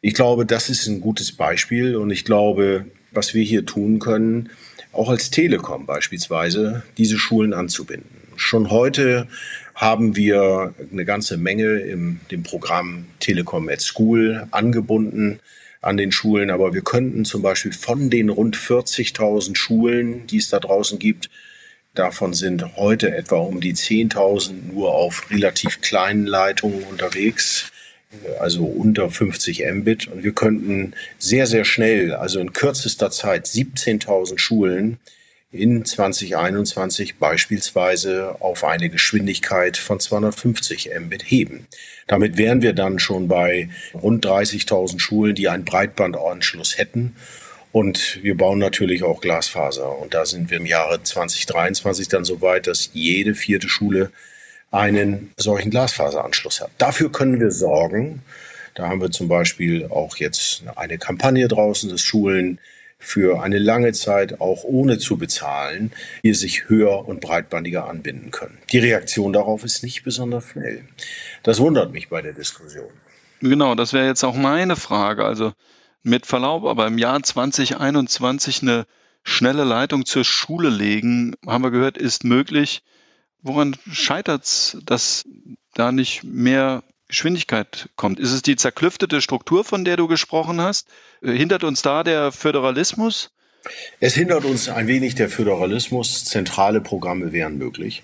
Ich 0.00 0.14
glaube, 0.14 0.46
das 0.46 0.70
ist 0.70 0.86
ein 0.86 1.00
gutes 1.00 1.32
Beispiel 1.32 1.96
und 1.96 2.10
ich 2.10 2.24
glaube, 2.24 2.86
was 3.12 3.34
wir 3.34 3.42
hier 3.42 3.66
tun 3.66 3.98
können, 3.98 4.50
auch 4.92 5.10
als 5.10 5.30
Telekom 5.30 5.86
beispielsweise, 5.86 6.82
diese 6.96 7.18
Schulen 7.18 7.52
anzubinden. 7.52 8.08
Schon 8.36 8.70
heute 8.70 9.28
haben 9.74 10.16
wir 10.16 10.74
eine 10.90 11.04
ganze 11.04 11.36
Menge 11.36 11.80
im 11.80 12.20
dem 12.30 12.42
Programm 12.42 13.06
Telekom 13.18 13.68
at 13.68 13.82
School 13.82 14.46
angebunden 14.50 15.40
an 15.82 15.96
den 15.96 16.12
Schulen, 16.12 16.50
aber 16.50 16.74
wir 16.74 16.82
könnten 16.82 17.24
zum 17.24 17.42
Beispiel 17.42 17.72
von 17.72 18.10
den 18.10 18.28
rund 18.28 18.56
40.000 18.56 19.56
Schulen, 19.56 20.26
die 20.26 20.38
es 20.38 20.48
da 20.48 20.60
draußen 20.60 20.98
gibt, 20.98 21.30
Davon 21.94 22.34
sind 22.34 22.76
heute 22.76 23.14
etwa 23.14 23.38
um 23.38 23.60
die 23.60 23.74
10.000 23.74 24.72
nur 24.72 24.94
auf 24.94 25.28
relativ 25.30 25.80
kleinen 25.80 26.24
Leitungen 26.24 26.84
unterwegs, 26.84 27.72
also 28.38 28.64
unter 28.64 29.10
50 29.10 29.64
Mbit. 29.72 30.06
Und 30.06 30.22
wir 30.22 30.32
könnten 30.32 30.94
sehr, 31.18 31.46
sehr 31.46 31.64
schnell, 31.64 32.14
also 32.14 32.38
in 32.38 32.52
kürzester 32.52 33.10
Zeit, 33.10 33.46
17.000 33.46 34.38
Schulen 34.38 34.98
in 35.52 35.84
2021 35.84 37.16
beispielsweise 37.16 38.36
auf 38.40 38.62
eine 38.62 38.88
Geschwindigkeit 38.88 39.76
von 39.76 39.98
250 39.98 40.90
Mbit 40.96 41.24
heben. 41.26 41.66
Damit 42.06 42.36
wären 42.36 42.62
wir 42.62 42.72
dann 42.72 43.00
schon 43.00 43.26
bei 43.26 43.68
rund 43.94 44.24
30.000 44.24 45.00
Schulen, 45.00 45.34
die 45.34 45.48
einen 45.48 45.64
Breitbandanschluss 45.64 46.78
hätten 46.78 47.16
und 47.72 48.18
wir 48.22 48.36
bauen 48.36 48.58
natürlich 48.58 49.02
auch 49.02 49.20
Glasfaser. 49.20 49.98
Und 49.98 50.14
da 50.14 50.26
sind 50.26 50.50
wir 50.50 50.58
im 50.58 50.66
Jahre 50.66 51.02
2023 51.02 52.08
dann 52.08 52.24
so 52.24 52.40
weit, 52.40 52.66
dass 52.66 52.90
jede 52.92 53.34
vierte 53.34 53.68
Schule 53.68 54.10
einen 54.70 55.32
solchen 55.36 55.70
Glasfaseranschluss 55.70 56.60
hat. 56.60 56.70
Dafür 56.78 57.10
können 57.12 57.40
wir 57.40 57.50
sorgen. 57.50 58.22
Da 58.74 58.88
haben 58.88 59.00
wir 59.00 59.10
zum 59.10 59.28
Beispiel 59.28 59.86
auch 59.86 60.16
jetzt 60.16 60.62
eine 60.76 60.98
Kampagne 60.98 61.48
draußen, 61.48 61.90
dass 61.90 62.00
Schulen 62.00 62.58
für 62.98 63.42
eine 63.42 63.58
lange 63.58 63.92
Zeit 63.92 64.40
auch 64.40 64.62
ohne 64.62 64.98
zu 64.98 65.16
bezahlen 65.16 65.90
hier 66.22 66.34
sich 66.34 66.68
höher 66.68 67.08
und 67.08 67.20
breitbandiger 67.20 67.88
anbinden 67.88 68.30
können. 68.30 68.58
Die 68.70 68.78
Reaktion 68.78 69.32
darauf 69.32 69.64
ist 69.64 69.82
nicht 69.82 70.04
besonders 70.04 70.44
schnell. 70.44 70.84
Das 71.42 71.58
wundert 71.58 71.92
mich 71.92 72.10
bei 72.10 72.20
der 72.20 72.34
Diskussion. 72.34 72.90
Genau, 73.40 73.74
das 73.74 73.94
wäre 73.94 74.06
jetzt 74.06 74.22
auch 74.22 74.34
meine 74.34 74.76
Frage. 74.76 75.24
Also 75.24 75.52
mit 76.02 76.26
Verlaub, 76.26 76.64
aber 76.64 76.86
im 76.86 76.98
Jahr 76.98 77.22
2021 77.22 78.62
eine 78.62 78.86
schnelle 79.22 79.64
Leitung 79.64 80.06
zur 80.06 80.24
Schule 80.24 80.70
legen, 80.70 81.34
haben 81.46 81.62
wir 81.62 81.70
gehört, 81.70 81.98
ist 81.98 82.24
möglich. 82.24 82.82
Woran 83.42 83.76
scheitert 83.90 84.44
es, 84.44 84.78
dass 84.84 85.24
da 85.74 85.92
nicht 85.92 86.24
mehr 86.24 86.82
Geschwindigkeit 87.08 87.88
kommt? 87.96 88.20
Ist 88.20 88.32
es 88.32 88.42
die 88.42 88.56
zerklüftete 88.56 89.20
Struktur, 89.20 89.64
von 89.64 89.84
der 89.84 89.96
du 89.96 90.08
gesprochen 90.08 90.60
hast? 90.60 90.88
Äh, 91.22 91.32
hindert 91.32 91.64
uns 91.64 91.82
da 91.82 92.02
der 92.02 92.32
Föderalismus? 92.32 93.30
Es 93.98 94.14
hindert 94.14 94.44
uns 94.44 94.68
ein 94.68 94.86
wenig 94.86 95.14
der 95.16 95.28
Föderalismus. 95.28 96.24
Zentrale 96.24 96.80
Programme 96.80 97.32
wären 97.32 97.58
möglich. 97.58 98.02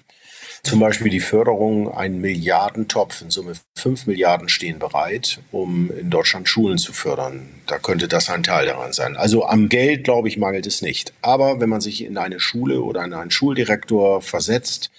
Zum 0.67 0.81
Beispiel 0.81 1.13
die 1.13 1.21
Förderung, 1.21 1.95
ein 1.95 2.21
Milliardentopf, 2.21 3.23
in 3.23 3.31
Summe 3.31 3.53
5 3.77 4.09
Milliarden 4.09 4.49
stehen 4.49 4.81
bereit, 4.81 5.39
um 5.53 5.93
in 5.93 6.11
Deutschland 6.11 6.49
Schulen 6.49 6.77
zu 6.77 6.93
fördern. 6.93 7.49
Da 7.69 7.79
könnte 7.79 8.09
das 8.09 8.29
ein 8.31 8.43
Teil 8.43 8.67
daran 8.67 8.93
sein. 8.93 9.17
Also 9.17 9.47
am 9.47 9.69
Geld, 9.69 10.03
glaube 10.03 10.27
ich, 10.27 10.39
mangelt 10.39 10.67
es 10.67 10.83
nicht. 10.83 11.13
Aber 11.23 11.61
wenn 11.61 11.69
man 11.69 11.81
sich 11.81 12.03
in 12.05 12.19
eine 12.19 12.41
Schule 12.41 12.83
oder 12.83 13.05
in 13.05 13.15
einen 13.15 13.31
Schuldirektor 13.31 14.21
versetzt, 14.23 14.91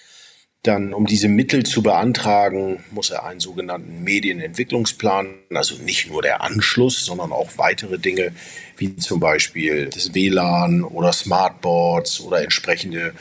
dann, 0.63 0.93
um 0.93 1.05
diese 1.05 1.27
Mittel 1.27 1.65
zu 1.65 1.83
beantragen, 1.83 2.83
muss 2.91 3.09
er 3.09 3.25
einen 3.25 3.39
sogenannten 3.39 4.03
Medienentwicklungsplan, 4.03 5.35
also 5.53 5.75
nicht 5.83 6.09
nur 6.09 6.21
der 6.21 6.41
Anschluss, 6.41 7.05
sondern 7.05 7.31
auch 7.33 7.57
weitere 7.57 7.99
Dinge, 7.99 8.31
wie 8.77 8.95
zum 8.95 9.19
Beispiel 9.19 9.87
das 9.87 10.13
WLAN 10.13 10.83
oder 10.83 11.11
Smartboards 11.13 12.21
oder 12.21 12.41
entsprechende 12.41 13.13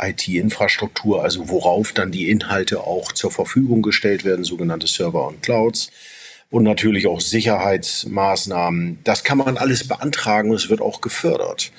IT-Infrastruktur, 0.00 1.22
also 1.22 1.48
worauf 1.48 1.92
dann 1.92 2.10
die 2.12 2.30
Inhalte 2.30 2.80
auch 2.80 3.12
zur 3.12 3.30
Verfügung 3.30 3.82
gestellt 3.82 4.24
werden, 4.24 4.44
sogenannte 4.44 4.86
Server 4.86 5.26
und 5.26 5.42
Clouds 5.42 5.90
und 6.50 6.64
natürlich 6.64 7.06
auch 7.06 7.20
Sicherheitsmaßnahmen. 7.20 8.98
Das 9.04 9.22
kann 9.22 9.38
man 9.38 9.58
alles 9.58 9.86
beantragen 9.86 10.50
und 10.50 10.56
es 10.56 10.70
wird 10.70 10.80
auch 10.80 11.00
gefördert. 11.00 11.72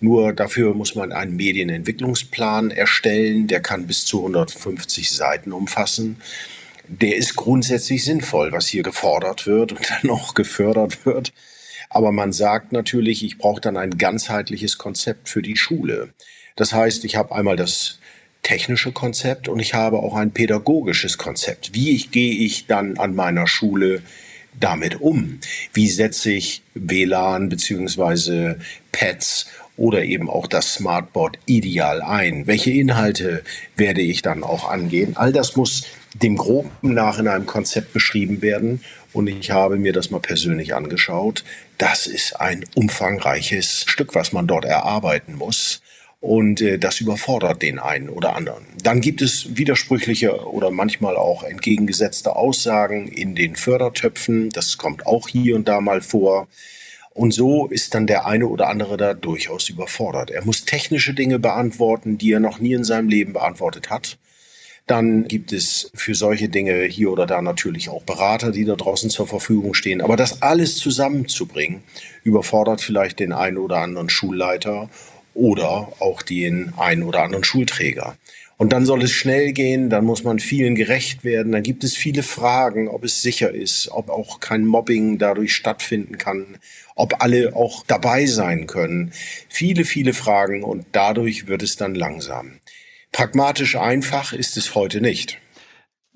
Nur 0.00 0.32
dafür 0.32 0.74
muss 0.74 0.94
man 0.94 1.12
einen 1.12 1.36
Medienentwicklungsplan 1.36 2.70
erstellen, 2.70 3.46
der 3.46 3.60
kann 3.60 3.86
bis 3.86 4.04
zu 4.04 4.18
150 4.18 5.10
Seiten 5.10 5.52
umfassen. 5.52 6.20
Der 6.86 7.16
ist 7.16 7.36
grundsätzlich 7.36 8.04
sinnvoll, 8.04 8.52
was 8.52 8.66
hier 8.66 8.82
gefordert 8.82 9.46
wird 9.46 9.72
und 9.72 9.90
dann 10.02 10.10
auch 10.10 10.34
gefördert 10.34 11.06
wird. 11.06 11.32
Aber 11.88 12.12
man 12.12 12.32
sagt 12.32 12.72
natürlich, 12.72 13.24
ich 13.24 13.38
brauche 13.38 13.60
dann 13.60 13.76
ein 13.76 13.96
ganzheitliches 13.96 14.78
Konzept 14.78 15.28
für 15.28 15.42
die 15.42 15.56
Schule. 15.56 16.10
Das 16.56 16.72
heißt, 16.72 17.04
ich 17.04 17.16
habe 17.16 17.34
einmal 17.34 17.56
das 17.56 17.98
technische 18.42 18.92
Konzept 18.92 19.48
und 19.48 19.60
ich 19.60 19.74
habe 19.74 19.98
auch 19.98 20.14
ein 20.14 20.32
pädagogisches 20.32 21.18
Konzept. 21.18 21.74
Wie 21.74 21.90
ich, 21.94 22.10
gehe 22.10 22.32
ich 22.32 22.66
dann 22.66 22.98
an 22.98 23.14
meiner 23.14 23.46
Schule 23.46 24.02
damit 24.58 25.00
um? 25.00 25.40
Wie 25.72 25.88
setze 25.88 26.32
ich 26.32 26.62
WLAN 26.74 27.48
beziehungsweise 27.48 28.58
Pads 28.92 29.46
oder 29.76 30.04
eben 30.04 30.28
auch 30.28 30.46
das 30.46 30.74
Smartboard 30.74 31.38
ideal 31.46 32.02
ein? 32.02 32.46
Welche 32.46 32.70
Inhalte 32.70 33.42
werde 33.76 34.00
ich 34.00 34.22
dann 34.22 34.42
auch 34.42 34.68
angehen? 34.68 35.16
All 35.16 35.32
das 35.32 35.56
muss 35.56 35.84
dem 36.14 36.36
Groben 36.36 36.70
nach 36.82 37.18
in 37.18 37.28
einem 37.28 37.46
Konzept 37.46 37.92
beschrieben 37.92 38.42
werden. 38.42 38.82
Und 39.12 39.26
ich 39.26 39.50
habe 39.50 39.76
mir 39.76 39.92
das 39.92 40.10
mal 40.10 40.20
persönlich 40.20 40.74
angeschaut. 40.74 41.44
Das 41.78 42.06
ist 42.06 42.40
ein 42.40 42.64
umfangreiches 42.74 43.84
Stück, 43.86 44.14
was 44.14 44.32
man 44.32 44.46
dort 44.46 44.64
erarbeiten 44.64 45.34
muss. 45.34 45.80
Und 46.20 46.60
äh, 46.60 46.78
das 46.78 47.00
überfordert 47.00 47.62
den 47.62 47.78
einen 47.78 48.10
oder 48.10 48.36
anderen. 48.36 48.66
Dann 48.82 49.00
gibt 49.00 49.22
es 49.22 49.56
widersprüchliche 49.56 50.46
oder 50.46 50.70
manchmal 50.70 51.16
auch 51.16 51.42
entgegengesetzte 51.42 52.36
Aussagen 52.36 53.08
in 53.08 53.34
den 53.34 53.56
Fördertöpfen. 53.56 54.50
Das 54.50 54.76
kommt 54.76 55.06
auch 55.06 55.28
hier 55.28 55.56
und 55.56 55.66
da 55.66 55.80
mal 55.80 56.02
vor. 56.02 56.46
Und 57.12 57.32
so 57.32 57.66
ist 57.66 57.94
dann 57.94 58.06
der 58.06 58.26
eine 58.26 58.46
oder 58.46 58.68
andere 58.68 58.96
da 58.96 59.14
durchaus 59.14 59.68
überfordert. 59.68 60.30
Er 60.30 60.44
muss 60.44 60.64
technische 60.64 61.14
Dinge 61.14 61.38
beantworten, 61.38 62.18
die 62.18 62.32
er 62.32 62.40
noch 62.40 62.60
nie 62.60 62.74
in 62.74 62.84
seinem 62.84 63.08
Leben 63.08 63.32
beantwortet 63.32 63.90
hat. 63.90 64.18
Dann 64.86 65.26
gibt 65.26 65.52
es 65.52 65.90
für 65.94 66.14
solche 66.14 66.48
Dinge 66.48 66.82
hier 66.84 67.12
oder 67.12 67.26
da 67.26 67.42
natürlich 67.42 67.88
auch 67.88 68.02
Berater, 68.02 68.52
die 68.52 68.64
da 68.64 68.74
draußen 68.74 69.10
zur 69.10 69.26
Verfügung 69.26 69.74
stehen. 69.74 70.00
Aber 70.00 70.16
das 70.16 70.42
alles 70.42 70.76
zusammenzubringen, 70.76 71.82
überfordert 72.24 72.80
vielleicht 72.80 73.20
den 73.20 73.32
einen 73.32 73.58
oder 73.58 73.78
anderen 73.78 74.08
Schulleiter 74.08 74.88
oder 75.40 75.90
auch 76.00 76.20
den 76.20 76.74
einen 76.76 77.02
oder 77.02 77.22
anderen 77.22 77.44
Schulträger. 77.44 78.16
Und 78.58 78.74
dann 78.74 78.84
soll 78.84 79.02
es 79.02 79.12
schnell 79.12 79.52
gehen, 79.52 79.88
dann 79.88 80.04
muss 80.04 80.22
man 80.22 80.38
vielen 80.38 80.74
gerecht 80.74 81.24
werden, 81.24 81.52
dann 81.52 81.62
gibt 81.62 81.82
es 81.82 81.96
viele 81.96 82.22
Fragen, 82.22 82.88
ob 82.88 83.04
es 83.04 83.22
sicher 83.22 83.50
ist, 83.50 83.88
ob 83.90 84.10
auch 84.10 84.40
kein 84.40 84.66
Mobbing 84.66 85.16
dadurch 85.16 85.54
stattfinden 85.54 86.18
kann, 86.18 86.58
ob 86.94 87.22
alle 87.22 87.56
auch 87.56 87.84
dabei 87.86 88.26
sein 88.26 88.66
können. 88.66 89.12
Viele, 89.48 89.86
viele 89.86 90.12
Fragen 90.12 90.62
und 90.62 90.84
dadurch 90.92 91.46
wird 91.46 91.62
es 91.62 91.76
dann 91.76 91.94
langsam. 91.94 92.60
Pragmatisch 93.12 93.76
einfach 93.76 94.34
ist 94.34 94.58
es 94.58 94.74
heute 94.74 95.00
nicht. 95.00 95.38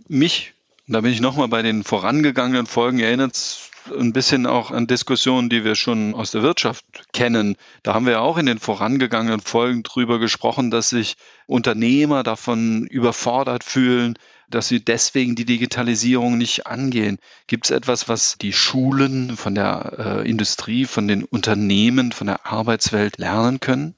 Mich, 0.07 0.53
da 0.87 1.01
bin 1.01 1.13
ich 1.13 1.23
nochmal 1.23 1.49
bei 1.49 1.63
den 1.63 1.83
vorangegangenen 1.83 2.67
Folgen, 2.67 2.99
erinnert 2.99 3.71
ein 3.99 4.13
bisschen 4.13 4.47
auch 4.47 4.71
an 4.71 4.87
Diskussionen, 4.87 5.49
die 5.49 5.65
wir 5.65 5.75
schon 5.75 6.15
aus 6.15 6.31
der 6.31 6.43
Wirtschaft 6.43 6.85
kennen. 7.13 7.57
Da 7.83 7.95
haben 7.95 8.07
wir 8.07 8.21
auch 8.21 8.39
in 8.39 8.47
den 8.47 8.59
vorangegangenen 8.59 9.41
Folgen 9.41 9.83
drüber 9.83 10.19
gesprochen, 10.19 10.71
dass 10.71 10.91
sich 10.91 11.17
Unternehmer 11.47 12.23
davon 12.23 12.87
überfordert 12.87 13.65
fühlen, 13.65 14.19
dass 14.51 14.69
sie 14.69 14.85
deswegen 14.85 15.35
die 15.35 15.45
Digitalisierung 15.45 16.39
nicht 16.39 16.67
angehen. 16.67 17.19
Gibt 17.47 17.67
es 17.67 17.71
etwas, 17.71 18.09
was 18.09 18.37
die 18.39 18.53
Schulen 18.53 19.37
von 19.37 19.55
der 19.55 20.23
äh, 20.25 20.29
Industrie, 20.29 20.85
von 20.85 21.09
den 21.09 21.25
Unternehmen, 21.25 22.13
von 22.13 22.27
der 22.27 22.47
Arbeitswelt 22.47 23.19
lernen 23.19 23.61
können? 23.61 23.95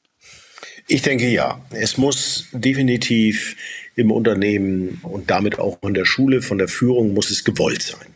Ich 0.88 1.02
denke 1.02 1.28
ja. 1.28 1.60
Es 1.70 1.98
muss 1.98 2.46
definitiv 2.52 3.56
im 3.96 4.10
Unternehmen 4.10 5.00
und 5.02 5.30
damit 5.30 5.58
auch 5.58 5.82
in 5.82 5.94
der 5.94 6.04
Schule, 6.04 6.42
von 6.42 6.58
der 6.58 6.68
Führung 6.68 7.12
muss 7.12 7.30
es 7.30 7.44
gewollt 7.44 7.82
sein. 7.82 8.15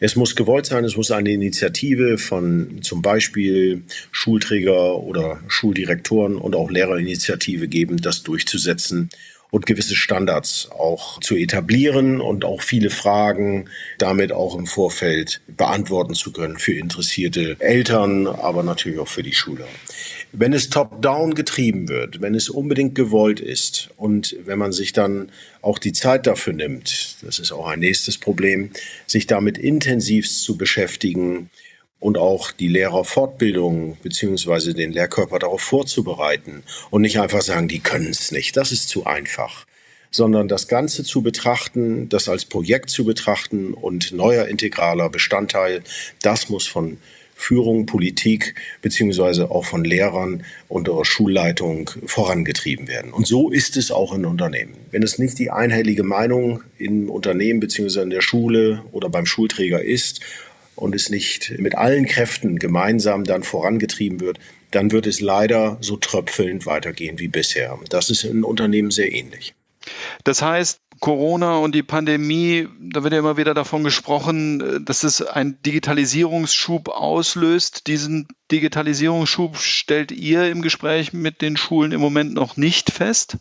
Es 0.00 0.16
muss 0.16 0.36
gewollt 0.36 0.66
sein, 0.66 0.84
es 0.84 0.96
muss 0.96 1.10
eine 1.10 1.30
Initiative 1.30 2.18
von 2.18 2.82
zum 2.82 3.02
Beispiel 3.02 3.82
Schulträger 4.10 4.98
oder 4.98 5.40
Schuldirektoren 5.48 6.36
und 6.36 6.54
auch 6.54 6.70
Lehrerinitiative 6.70 7.68
geben, 7.68 7.98
das 7.98 8.22
durchzusetzen 8.22 9.10
und 9.50 9.64
gewisse 9.64 9.94
Standards 9.94 10.68
auch 10.70 11.20
zu 11.20 11.36
etablieren 11.36 12.20
und 12.20 12.44
auch 12.44 12.62
viele 12.62 12.90
Fragen 12.90 13.70
damit 13.98 14.32
auch 14.32 14.56
im 14.56 14.66
Vorfeld 14.66 15.40
beantworten 15.46 16.14
zu 16.14 16.32
können 16.32 16.58
für 16.58 16.74
interessierte 16.74 17.56
Eltern, 17.60 18.26
aber 18.26 18.62
natürlich 18.62 18.98
auch 18.98 19.08
für 19.08 19.22
die 19.22 19.32
Schüler. 19.32 19.66
Wenn 20.32 20.52
es 20.52 20.68
top-down 20.68 21.34
getrieben 21.34 21.88
wird, 21.88 22.20
wenn 22.20 22.34
es 22.34 22.50
unbedingt 22.50 22.94
gewollt 22.94 23.40
ist 23.40 23.90
und 23.96 24.36
wenn 24.44 24.58
man 24.58 24.72
sich 24.72 24.92
dann 24.92 25.30
auch 25.62 25.78
die 25.78 25.92
Zeit 25.92 26.26
dafür 26.26 26.52
nimmt, 26.52 27.16
das 27.22 27.38
ist 27.38 27.52
auch 27.52 27.66
ein 27.66 27.80
nächstes 27.80 28.18
Problem, 28.18 28.70
sich 29.06 29.26
damit 29.26 29.56
intensivst 29.56 30.42
zu 30.42 30.58
beschäftigen 30.58 31.48
und 32.00 32.18
auch 32.18 32.52
die 32.52 32.68
Lehrerfortbildung 32.68 33.96
beziehungsweise 34.02 34.74
den 34.74 34.92
Lehrkörper 34.92 35.38
darauf 35.38 35.62
vorzubereiten 35.62 36.62
und 36.90 37.02
nicht 37.02 37.18
einfach 37.18 37.42
sagen, 37.42 37.68
die 37.68 37.80
können 37.80 38.10
es 38.10 38.32
nicht, 38.32 38.56
das 38.56 38.72
ist 38.72 38.88
zu 38.88 39.06
einfach, 39.06 39.66
sondern 40.10 40.48
das 40.48 40.68
Ganze 40.68 41.04
zu 41.04 41.22
betrachten, 41.22 42.08
das 42.08 42.28
als 42.28 42.44
Projekt 42.44 42.90
zu 42.90 43.04
betrachten 43.04 43.74
und 43.74 44.12
neuer 44.12 44.46
integraler 44.46 45.08
Bestandteil, 45.08 45.82
das 46.22 46.48
muss 46.48 46.66
von 46.66 46.98
Führung, 47.38 47.84
Politik 47.84 48.54
beziehungsweise 48.80 49.50
auch 49.50 49.66
von 49.66 49.84
Lehrern 49.84 50.42
und 50.68 50.88
Schulleitung 51.02 51.90
vorangetrieben 52.06 52.88
werden. 52.88 53.12
Und 53.12 53.26
so 53.26 53.50
ist 53.50 53.76
es 53.76 53.90
auch 53.90 54.14
in 54.14 54.24
Unternehmen. 54.24 54.74
Wenn 54.90 55.02
es 55.02 55.18
nicht 55.18 55.38
die 55.38 55.50
einhellige 55.50 56.02
Meinung 56.02 56.62
im 56.78 57.10
Unternehmen 57.10 57.60
beziehungsweise 57.60 58.02
in 58.02 58.10
der 58.10 58.22
Schule 58.22 58.82
oder 58.90 59.10
beim 59.10 59.26
Schulträger 59.26 59.82
ist 59.82 60.20
und 60.74 60.94
es 60.94 61.10
nicht 61.10 61.54
mit 61.58 61.76
allen 61.76 62.06
Kräften 62.06 62.58
gemeinsam 62.58 63.24
dann 63.24 63.42
vorangetrieben 63.42 64.20
wird, 64.20 64.38
dann 64.70 64.90
wird 64.90 65.06
es 65.06 65.20
leider 65.20 65.76
so 65.80 65.96
tröpfelnd 65.96 66.66
weitergehen 66.66 67.18
wie 67.18 67.28
bisher. 67.28 67.78
Das 67.90 68.10
ist 68.10 68.24
in 68.24 68.44
Unternehmen 68.44 68.90
sehr 68.90 69.12
ähnlich. 69.12 69.54
Das 70.24 70.42
heißt, 70.42 70.80
Corona 71.00 71.56
und 71.56 71.74
die 71.74 71.82
Pandemie, 71.82 72.68
da 72.80 73.02
wird 73.02 73.12
ja 73.12 73.18
immer 73.18 73.36
wieder 73.36 73.54
davon 73.54 73.84
gesprochen, 73.84 74.60
äh, 74.60 74.80
dass 74.80 75.04
es 75.04 75.22
einen 75.22 75.60
Digitalisierungsschub 75.62 76.88
auslöst. 76.88 77.86
Diesen 77.86 78.28
Digitalisierungsschub 78.50 79.56
stellt 79.56 80.12
ihr 80.12 80.50
im 80.50 80.62
Gespräch 80.62 81.12
mit 81.12 81.42
den 81.42 81.56
Schulen 81.56 81.92
im 81.92 82.00
Moment 82.00 82.34
noch 82.34 82.56
nicht 82.56 82.90
fest? 82.90 83.36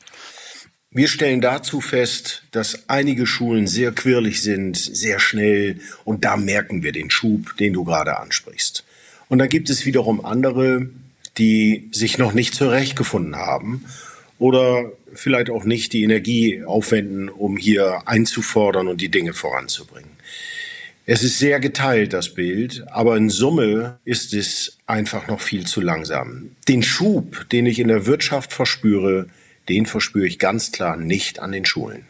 Wir 0.92 1.08
stellen 1.10 1.42
dazu 1.42 1.82
fest, 1.82 2.44
dass 2.52 2.88
einige 2.88 3.28
Schulen 3.28 3.68
sehr 3.68 3.92
quirlig 3.92 4.42
sind, 4.42 4.78
sehr 4.78 5.20
schnell 5.20 5.82
und 6.06 6.24
da 6.24 6.38
merken 6.38 6.84
wir 6.84 6.94
den 6.94 7.10
Schub, 7.10 7.58
den 7.58 7.74
du 7.74 7.84
gerade 7.84 8.18
ansprichst. 8.18 8.86
Und 9.28 9.40
dann 9.40 9.50
gibt 9.50 9.70
es 9.70 9.86
wiederum 9.86 10.24
andere, 10.24 10.90
die 11.38 11.90
sich 11.92 12.18
noch 12.18 12.34
nicht 12.34 12.56
zurechtgefunden 12.56 13.36
haben 13.36 13.84
oder 14.40 14.92
vielleicht 15.14 15.50
auch 15.50 15.64
nicht 15.64 15.94
die 15.94 16.04
Energie 16.04 16.64
aufwenden, 16.64 17.30
um 17.30 17.58
hier 17.58 18.04
einzufordern 18.06 18.88
und 18.88 19.02
die 19.02 19.10
Dinge 19.10 19.34
voranzubringen. 19.34 20.12
Es 21.08 21.24
ist 21.24 21.38
sehr 21.38 21.60
geteilt, 21.60 22.14
das 22.14 22.34
Bild, 22.34 22.84
aber 22.88 23.16
in 23.16 23.30
Summe 23.30 24.00
ist 24.06 24.34
es 24.34 24.80
einfach 24.88 25.28
noch 25.28 25.40
viel 25.40 25.68
zu 25.68 25.80
langsam. 25.80 26.56
Den 26.68 26.82
Schub, 26.82 27.48
den 27.52 27.68
ich 27.68 27.78
in 27.78 27.90
der 27.90 28.08
Wirtschaft 28.08 28.52
verspüre, 28.52 29.28
den 29.70 29.86
verspüre 29.86 30.26
ich 30.26 30.40
ganz 30.40 30.72
klar 30.72 30.98
nicht 30.98 31.40
an 31.40 31.52
den 31.52 31.66
Schulen. 31.66 32.06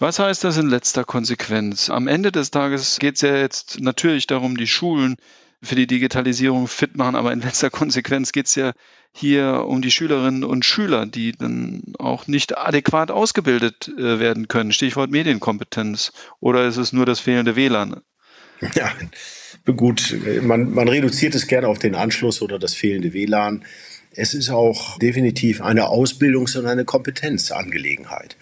Was 0.00 0.18
heißt 0.18 0.42
das 0.42 0.56
in 0.56 0.68
letzter 0.68 1.04
Konsequenz? 1.04 1.90
Am 1.90 2.08
Ende 2.08 2.32
des 2.32 2.50
Tages 2.50 2.98
geht 2.98 3.14
es 3.14 3.20
ja 3.20 3.36
jetzt 3.36 3.80
natürlich 3.80 4.26
darum, 4.26 4.56
die 4.56 4.66
Schulen 4.66 5.14
für 5.62 5.76
die 5.76 5.86
Digitalisierung 5.86 6.66
fit 6.66 6.96
machen, 6.96 7.14
aber 7.14 7.32
in 7.32 7.40
letzter 7.40 7.70
Konsequenz 7.70 8.32
geht 8.32 8.46
es 8.46 8.56
ja 8.56 8.72
hier 9.16 9.64
um 9.68 9.80
die 9.80 9.92
Schülerinnen 9.92 10.42
und 10.42 10.64
Schüler, 10.64 11.06
die 11.06 11.32
dann 11.32 11.94
auch 12.00 12.26
nicht 12.26 12.58
adäquat 12.58 13.12
ausgebildet 13.12 13.88
äh, 13.96 14.18
werden 14.18 14.48
können. 14.48 14.72
Stichwort 14.72 15.12
Medienkompetenz. 15.12 16.12
Oder 16.40 16.66
ist 16.66 16.78
es 16.78 16.92
nur 16.92 17.06
das 17.06 17.20
fehlende 17.20 17.56
WLAN? 17.56 18.00
Ja, 18.74 18.92
gut. 19.72 20.16
Man, 20.42 20.72
man 20.72 20.88
reduziert 20.88 21.34
es 21.34 21.46
gerne 21.46 21.68
auf 21.68 21.78
den 21.78 21.94
Anschluss 21.94 22.40
oder 22.40 22.58
das 22.58 22.74
fehlende 22.74 23.12
WLAN. 23.12 23.64
Es 24.12 24.32
ist 24.32 24.50
auch 24.50 24.98
definitiv 24.98 25.60
eine 25.60 25.84
Ausbildungs- 25.88 26.56
und 26.56 26.66
eine 26.66 26.84
Kompetenzangelegenheit. 26.84 28.36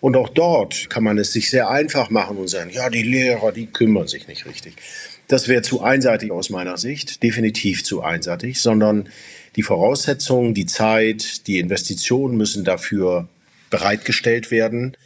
Und 0.00 0.16
auch 0.16 0.28
dort 0.28 0.90
kann 0.90 1.04
man 1.04 1.18
es 1.18 1.32
sich 1.32 1.50
sehr 1.50 1.68
einfach 1.68 2.10
machen 2.10 2.36
und 2.36 2.48
sagen, 2.48 2.70
ja, 2.70 2.90
die 2.90 3.02
Lehrer, 3.02 3.52
die 3.52 3.66
kümmern 3.66 4.08
sich 4.08 4.28
nicht 4.28 4.46
richtig. 4.46 4.76
Das 5.28 5.46
wäre 5.46 5.62
zu 5.62 5.82
einseitig 5.82 6.30
aus 6.32 6.50
meiner 6.50 6.76
Sicht, 6.76 7.22
definitiv 7.22 7.84
zu 7.84 8.02
einseitig, 8.02 8.60
sondern 8.60 9.08
die 9.56 9.62
Voraussetzungen, 9.62 10.54
die 10.54 10.66
Zeit, 10.66 11.46
die 11.46 11.58
Investitionen 11.58 12.36
müssen 12.36 12.64
dafür 12.64 13.28
bereitgestellt 13.70 14.50
werden. 14.50 14.96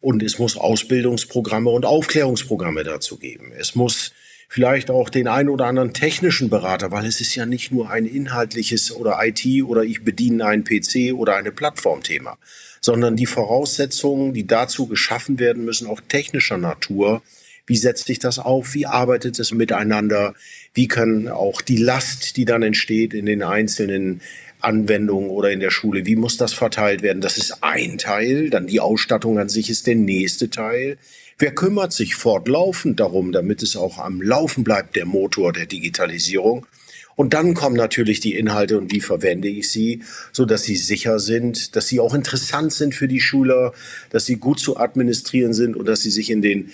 Und 0.00 0.22
es 0.22 0.38
muss 0.38 0.56
Ausbildungsprogramme 0.56 1.70
und 1.70 1.84
Aufklärungsprogramme 1.84 2.84
dazu 2.84 3.18
geben. 3.18 3.52
Es 3.56 3.74
muss 3.74 4.12
vielleicht 4.48 4.90
auch 4.90 5.10
den 5.10 5.28
einen 5.28 5.50
oder 5.50 5.66
anderen 5.66 5.92
technischen 5.92 6.48
Berater, 6.48 6.90
weil 6.90 7.04
es 7.04 7.20
ist 7.20 7.34
ja 7.34 7.46
nicht 7.46 7.70
nur 7.70 7.90
ein 7.90 8.06
inhaltliches 8.06 8.90
oder 8.92 9.18
IT 9.22 9.44
oder 9.64 9.82
ich 9.82 10.04
bediene 10.04 10.46
einen 10.46 10.64
PC 10.64 11.12
oder 11.14 11.36
eine 11.36 11.52
Plattformthema, 11.52 12.38
sondern 12.80 13.16
die 13.16 13.26
Voraussetzungen, 13.26 14.32
die 14.32 14.46
dazu 14.46 14.86
geschaffen 14.86 15.38
werden 15.38 15.64
müssen, 15.64 15.86
auch 15.86 16.00
technischer 16.00 16.58
Natur. 16.58 17.22
Wie 17.68 17.76
setzt 17.76 18.06
sich 18.06 18.18
das 18.18 18.38
auf? 18.38 18.74
Wie 18.74 18.86
arbeitet 18.86 19.38
es 19.38 19.52
miteinander? 19.52 20.34
Wie 20.72 20.88
kann 20.88 21.28
auch 21.28 21.60
die 21.60 21.76
Last, 21.76 22.36
die 22.38 22.46
dann 22.46 22.62
entsteht 22.62 23.12
in 23.12 23.26
den 23.26 23.42
einzelnen 23.42 24.22
Anwendungen 24.60 25.30
oder 25.30 25.50
in 25.50 25.60
der 25.60 25.70
Schule, 25.70 26.06
wie 26.06 26.16
muss 26.16 26.36
das 26.36 26.52
verteilt 26.52 27.02
werden? 27.02 27.20
Das 27.20 27.36
ist 27.36 27.62
ein 27.62 27.98
Teil. 27.98 28.50
Dann 28.50 28.66
die 28.66 28.80
Ausstattung 28.80 29.38
an 29.38 29.48
sich 29.48 29.70
ist 29.70 29.86
der 29.86 29.96
nächste 29.96 30.50
Teil. 30.50 30.96
Wer 31.38 31.54
kümmert 31.54 31.92
sich 31.92 32.14
fortlaufend 32.14 32.98
darum, 32.98 33.32
damit 33.32 33.62
es 33.62 33.76
auch 33.76 33.98
am 33.98 34.20
Laufen 34.20 34.64
bleibt, 34.64 34.96
der 34.96 35.04
Motor 35.04 35.52
der 35.52 35.66
Digitalisierung? 35.66 36.66
Und 37.14 37.34
dann 37.34 37.54
kommen 37.54 37.76
natürlich 37.76 38.20
die 38.20 38.36
Inhalte 38.36 38.78
und 38.78 38.92
wie 38.92 39.00
verwende 39.00 39.48
ich 39.48 39.70
sie, 39.70 40.02
so 40.32 40.44
dass 40.44 40.62
sie 40.62 40.76
sicher 40.76 41.18
sind, 41.18 41.74
dass 41.74 41.88
sie 41.88 41.98
auch 41.98 42.14
interessant 42.14 42.72
sind 42.72 42.94
für 42.94 43.08
die 43.08 43.20
Schüler, 43.20 43.72
dass 44.10 44.24
sie 44.24 44.36
gut 44.36 44.60
zu 44.60 44.76
administrieren 44.76 45.52
sind 45.52 45.74
und 45.74 45.86
dass 45.86 46.00
sie 46.02 46.10
sich 46.10 46.30
in 46.30 46.42
den 46.42 46.70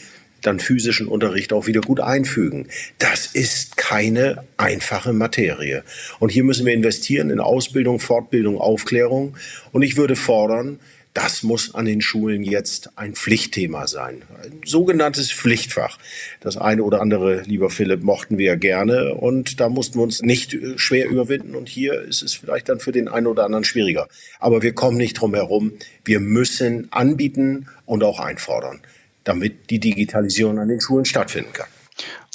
dann 0.46 0.60
physischen 0.60 1.08
Unterricht 1.08 1.52
auch 1.52 1.66
wieder 1.66 1.80
gut 1.80 2.00
einfügen. 2.00 2.68
Das 2.98 3.26
ist 3.26 3.76
keine 3.76 4.44
einfache 4.56 5.12
Materie. 5.12 5.84
Und 6.20 6.30
hier 6.30 6.44
müssen 6.44 6.66
wir 6.66 6.72
investieren 6.72 7.30
in 7.30 7.40
Ausbildung, 7.40 8.00
Fortbildung, 8.00 8.58
Aufklärung. 8.58 9.36
Und 9.72 9.82
ich 9.82 9.96
würde 9.96 10.16
fordern, 10.16 10.78
das 11.14 11.44
muss 11.44 11.76
an 11.76 11.84
den 11.84 12.00
Schulen 12.00 12.42
jetzt 12.42 12.90
ein 12.98 13.14
Pflichtthema 13.14 13.86
sein. 13.86 14.22
Ein 14.42 14.60
sogenanntes 14.64 15.30
Pflichtfach. 15.30 15.96
Das 16.40 16.56
eine 16.56 16.82
oder 16.82 17.00
andere, 17.00 17.42
lieber 17.42 17.70
Philipp, 17.70 18.02
mochten 18.02 18.36
wir 18.36 18.56
gerne 18.56 19.14
und 19.14 19.60
da 19.60 19.68
mussten 19.68 20.00
wir 20.00 20.02
uns 20.02 20.22
nicht 20.22 20.54
äh, 20.54 20.76
schwer 20.76 21.08
überwinden 21.08 21.54
und 21.54 21.68
hier 21.68 22.02
ist 22.02 22.22
es 22.22 22.34
vielleicht 22.34 22.68
dann 22.68 22.80
für 22.80 22.90
den 22.90 23.06
einen 23.06 23.28
oder 23.28 23.44
anderen 23.44 23.64
schwieriger. 23.64 24.08
Aber 24.40 24.62
wir 24.62 24.74
kommen 24.74 24.96
nicht 24.96 25.14
drum 25.20 25.34
herum. 25.34 25.74
Wir 26.04 26.18
müssen 26.18 26.88
anbieten 26.90 27.68
und 27.86 28.02
auch 28.02 28.18
einfordern, 28.18 28.80
damit 29.24 29.70
die 29.70 29.80
Digitalisierung 29.80 30.58
an 30.58 30.68
den 30.68 30.80
Schulen 30.80 31.04
stattfinden 31.04 31.52
kann. 31.52 31.66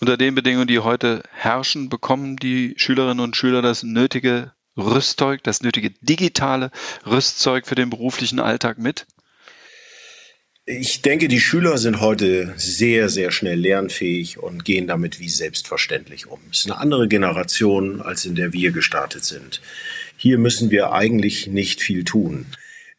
Unter 0.01 0.17
den 0.17 0.35
Bedingungen, 0.35 0.67
die 0.67 0.79
heute 0.79 1.23
herrschen, 1.31 1.89
bekommen 1.89 2.37
die 2.37 2.73
Schülerinnen 2.77 3.19
und 3.19 3.35
Schüler 3.35 3.61
das 3.61 3.83
nötige 3.83 4.53
Rüstzeug, 4.77 5.43
das 5.43 5.61
nötige 5.61 5.91
digitale 6.01 6.71
Rüstzeug 7.05 7.67
für 7.67 7.75
den 7.75 7.89
beruflichen 7.89 8.39
Alltag 8.39 8.77
mit? 8.77 9.05
Ich 10.65 11.01
denke, 11.01 11.27
die 11.27 11.39
Schüler 11.39 11.79
sind 11.79 11.99
heute 11.99 12.53
sehr, 12.55 13.09
sehr 13.09 13.31
schnell 13.31 13.59
lernfähig 13.59 14.37
und 14.37 14.63
gehen 14.63 14.85
damit 14.85 15.19
wie 15.19 15.27
selbstverständlich 15.27 16.27
um. 16.27 16.39
Es 16.51 16.59
ist 16.59 16.65
eine 16.67 16.79
andere 16.79 17.07
Generation, 17.07 18.01
als 18.01 18.25
in 18.25 18.35
der 18.35 18.53
wir 18.53 18.71
gestartet 18.71 19.25
sind. 19.25 19.61
Hier 20.15 20.37
müssen 20.37 20.69
wir 20.69 20.91
eigentlich 20.91 21.47
nicht 21.47 21.81
viel 21.81 22.03
tun. 22.03 22.45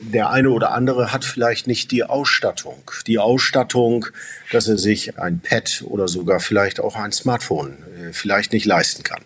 Der 0.03 0.31
eine 0.31 0.51
oder 0.51 0.73
andere 0.73 1.13
hat 1.13 1.27
vielleicht 1.27 1.67
nicht 1.67 1.91
die 1.91 2.05
Ausstattung. 2.05 2.91
Die 3.07 3.19
Ausstattung, 3.19 4.07
dass 4.51 4.67
er 4.67 4.79
sich 4.79 5.19
ein 5.19 5.41
Pad 5.41 5.85
oder 5.87 6.09
sogar 6.09 6.41
vielleicht 6.41 6.81
auch 6.81 6.97
ein 6.97 7.13
Smartphone 7.13 7.77
äh, 7.99 8.13
vielleicht 8.13 8.53
nicht 8.53 8.65
leisten 8.65 9.03
kann. 9.03 9.23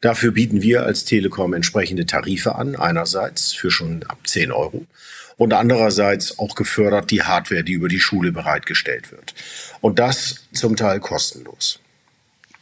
Dafür 0.00 0.32
bieten 0.32 0.62
wir 0.62 0.82
als 0.82 1.04
Telekom 1.04 1.54
entsprechende 1.54 2.06
Tarife 2.06 2.56
an, 2.56 2.76
einerseits 2.76 3.52
für 3.52 3.70
schon 3.70 4.02
ab 4.08 4.18
10 4.24 4.52
Euro 4.52 4.84
und 5.36 5.52
andererseits 5.52 6.38
auch 6.38 6.54
gefördert 6.54 7.10
die 7.10 7.22
Hardware, 7.22 7.62
die 7.62 7.72
über 7.72 7.88
die 7.88 8.00
Schule 8.00 8.32
bereitgestellt 8.32 9.12
wird. 9.12 9.34
Und 9.80 9.98
das 9.98 10.46
zum 10.52 10.76
Teil 10.76 11.00
kostenlos. 11.00 11.78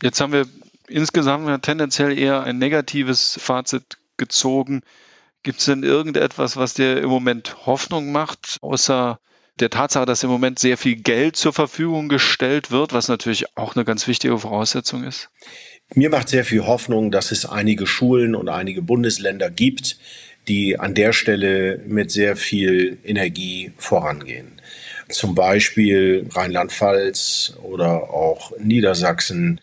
Jetzt 0.03 0.21
haben 0.21 0.33
wir 0.33 0.47
insgesamt 0.88 1.62
tendenziell 1.62 2.19
eher 2.19 2.43
ein 2.43 2.59
negatives 2.59 3.38
Fazit 3.41 3.97
gezogen. 4.17 4.83
Gibt 5.45 5.61
es 5.61 5.67
denn 5.67 5.83
irgendetwas, 5.83 6.57
was 6.57 6.73
dir 6.73 6.97
im 6.97 7.11
Moment 7.11 7.67
Hoffnung 7.67 8.13
macht, 8.13 8.57
außer 8.63 9.21
der 9.61 9.69
Tatsache, 9.71 10.07
dass 10.07 10.23
im 10.23 10.31
Moment 10.31 10.59
sehr 10.59 10.79
viel 10.79 10.97
Geld 10.97 11.37
zur 11.37 11.53
Verfügung 11.53 12.09
gestellt 12.09 12.71
wird, 12.71 12.95
was 12.95 13.09
natürlich 13.09 13.57
auch 13.57 13.77
eine 13.77 13.85
ganz 13.85 14.09
wichtige 14.09 14.39
Voraussetzung 14.39 15.05
ist? 15.05 15.29
Mir 15.95 16.09
macht 16.09 16.31
sehr 16.31 16.47
viel 16.47 16.67
Hoffnung, 16.67 17.11
dass 17.11 17.31
es 17.31 17.45
einige 17.45 17.87
Schulen 17.87 18.35
und 18.35 18.49
einige 18.49 18.81
Bundesländer 18.81 19.51
gibt, 19.51 19.99
die 20.49 20.81
an 20.81 20.95
der 20.95 21.13
Stelle 21.13 21.79
mit 21.87 22.11
sehr 22.11 22.37
viel 22.37 22.99
Energie 23.05 23.73
vorangehen. 23.77 24.61
Zum 25.11 25.35
Beispiel 25.35 26.27
Rheinland-Pfalz 26.33 27.59
oder 27.63 28.11
auch 28.11 28.53
Niedersachsen 28.59 29.61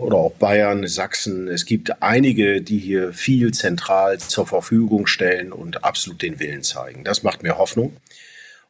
oder 0.00 0.16
auch 0.16 0.32
Bayern, 0.32 0.86
Sachsen. 0.86 1.48
Es 1.48 1.64
gibt 1.64 2.02
einige, 2.02 2.62
die 2.62 2.78
hier 2.78 3.12
viel 3.12 3.52
zentral 3.52 4.18
zur 4.18 4.46
Verfügung 4.46 5.06
stellen 5.06 5.52
und 5.52 5.84
absolut 5.84 6.22
den 6.22 6.40
Willen 6.40 6.62
zeigen. 6.62 7.04
Das 7.04 7.22
macht 7.22 7.42
mir 7.42 7.58
Hoffnung. 7.58 7.92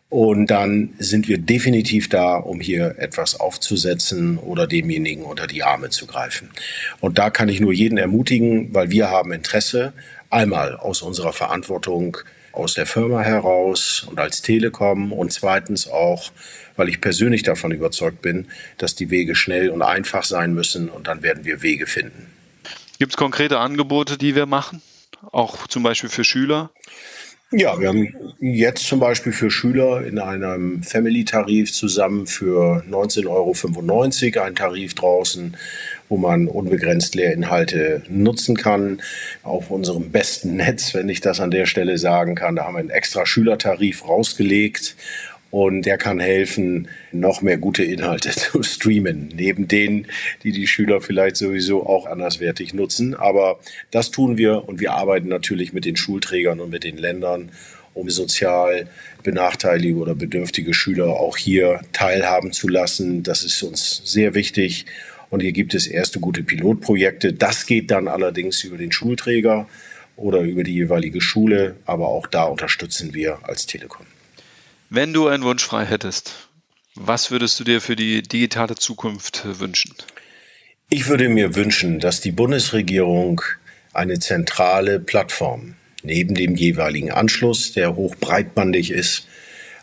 und 0.09 0.47
dann 0.47 0.93
sind 0.99 1.27
wir 1.27 1.37
definitiv 1.37 2.07
da, 2.07 2.35
um 2.37 2.61
hier 2.61 2.95
etwas 2.97 3.39
aufzusetzen 3.39 4.37
oder 4.37 4.65
demjenigen 4.65 5.23
unter 5.23 5.47
die 5.47 5.63
Arme 5.63 5.89
zu 5.89 6.07
greifen. 6.07 6.49
Und 7.01 7.17
da 7.17 7.29
kann 7.29 7.49
ich 7.49 7.59
nur 7.59 7.73
jeden 7.73 7.97
ermutigen, 7.97 8.73
weil 8.73 8.89
wir 8.89 9.09
haben 9.09 9.31
Interesse, 9.33 9.93
einmal 10.29 10.75
aus 10.75 11.01
unserer 11.01 11.33
Verantwortung 11.33 12.17
aus 12.51 12.73
der 12.73 12.85
Firma 12.85 13.21
heraus 13.21 14.05
und 14.09 14.19
als 14.19 14.41
Telekom 14.41 15.13
und 15.13 15.31
zweitens 15.31 15.87
auch, 15.87 16.31
weil 16.75 16.89
ich 16.89 17.01
persönlich 17.01 17.43
davon 17.43 17.71
überzeugt 17.71 18.21
bin, 18.21 18.47
dass 18.77 18.95
die 18.95 19.09
Wege 19.09 19.35
schnell 19.35 19.69
und 19.69 19.81
einfach 19.81 20.23
sein 20.23 20.53
müssen 20.53 20.89
und 20.89 21.07
dann 21.07 21.21
werden 21.21 21.45
wir 21.45 21.61
Wege 21.61 21.85
finden. 21.85 22.27
Gibt 22.97 23.11
es 23.11 23.17
konkrete 23.17 23.59
Angebote, 23.59 24.17
die 24.17 24.35
wir 24.35 24.47
machen? 24.47 24.81
Auch 25.31 25.67
zum 25.67 25.83
Beispiel 25.83 26.09
für 26.09 26.23
Schüler? 26.23 26.71
Ja, 27.51 27.79
wir 27.79 27.87
haben 27.87 28.13
jetzt 28.41 28.85
zum 28.85 28.99
Beispiel 28.99 29.31
für 29.31 29.49
Schüler 29.49 30.05
in 30.05 30.19
einem 30.19 30.83
Family-Tarif 30.83 31.71
zusammen 31.71 32.27
für 32.27 32.83
19,95 32.89 34.35
Euro 34.35 34.45
einen 34.45 34.55
Tarif 34.55 34.95
draußen, 34.95 35.55
wo 36.09 36.17
man 36.17 36.49
unbegrenzt 36.49 37.15
Lehrinhalte 37.15 38.03
nutzen 38.09 38.57
kann. 38.57 39.01
Auf 39.43 39.71
unserem 39.71 40.11
besten 40.11 40.57
Netz, 40.57 40.93
wenn 40.93 41.07
ich 41.07 41.21
das 41.21 41.39
an 41.39 41.51
der 41.51 41.67
Stelle 41.67 41.97
sagen 41.97 42.35
kann, 42.35 42.57
da 42.57 42.65
haben 42.65 42.73
wir 42.73 42.79
einen 42.79 42.89
extra 42.89 43.25
Schülertarif 43.25 44.05
rausgelegt 44.05 44.97
und 45.49 45.83
der 45.83 45.97
kann 45.97 46.19
helfen, 46.19 46.89
noch 47.11 47.41
mehr 47.41 47.57
gute 47.57 47.83
Inhalte 47.83 48.31
zu 48.35 48.63
streamen, 48.63 49.29
neben 49.33 49.67
denen, 49.67 50.07
die 50.43 50.51
die 50.51 50.67
Schüler 50.67 51.01
vielleicht 51.01 51.37
sowieso 51.37 51.85
auch 51.85 52.05
anderswertig 52.05 52.73
nutzen. 52.73 53.15
Aber 53.15 53.59
das 53.91 54.11
tun 54.11 54.37
wir 54.37 54.67
und 54.67 54.79
wir 54.79 54.93
arbeiten 54.93 55.29
natürlich 55.29 55.73
mit 55.73 55.85
den 55.85 55.95
Schulträgern 55.95 56.59
und 56.59 56.69
mit 56.69 56.83
den 56.83 56.97
Ländern, 56.97 57.51
um 57.93 58.09
sozial 58.09 58.87
benachteiligte 59.23 59.97
oder 59.97 60.15
bedürftige 60.15 60.73
Schüler 60.73 61.07
auch 61.07 61.37
hier 61.37 61.81
teilhaben 61.93 62.51
zu 62.51 62.67
lassen. 62.67 63.23
Das 63.23 63.43
ist 63.43 63.63
uns 63.63 64.01
sehr 64.05 64.35
wichtig. 64.35 64.85
Und 65.29 65.41
hier 65.41 65.51
gibt 65.51 65.73
es 65.73 65.87
erste 65.87 66.19
gute 66.19 66.43
Pilotprojekte. 66.43 67.33
Das 67.33 67.65
geht 67.65 67.91
dann 67.91 68.07
allerdings 68.07 68.63
über 68.63 68.77
den 68.77 68.91
Schulträger 68.91 69.67
oder 70.15 70.41
über 70.41 70.63
die 70.63 70.73
jeweilige 70.73 71.19
Schule. 71.19 71.75
Aber 71.85 72.07
auch 72.07 72.27
da 72.27 72.43
unterstützen 72.43 73.13
wir 73.13 73.39
als 73.43 73.65
Telekom. 73.65 74.05
Wenn 74.89 75.11
du 75.11 75.27
einen 75.27 75.43
Wunsch 75.43 75.65
frei 75.65 75.83
hättest, 75.83 76.47
was 76.95 77.29
würdest 77.29 77.59
du 77.59 77.65
dir 77.65 77.81
für 77.81 77.97
die 77.97 78.21
digitale 78.21 78.75
Zukunft 78.75 79.59
wünschen? 79.59 79.93
Ich 80.89 81.07
würde 81.09 81.27
mir 81.27 81.55
wünschen, 81.55 81.99
dass 81.99 82.21
die 82.21 82.31
Bundesregierung 82.31 83.41
eine 83.91 84.17
zentrale 84.19 85.01
Plattform 85.01 85.75
neben 86.03 86.35
dem 86.35 86.55
jeweiligen 86.55 87.11
Anschluss, 87.11 87.73
der 87.73 87.97
hochbreitbandig 87.97 88.91
ist, 88.91 89.27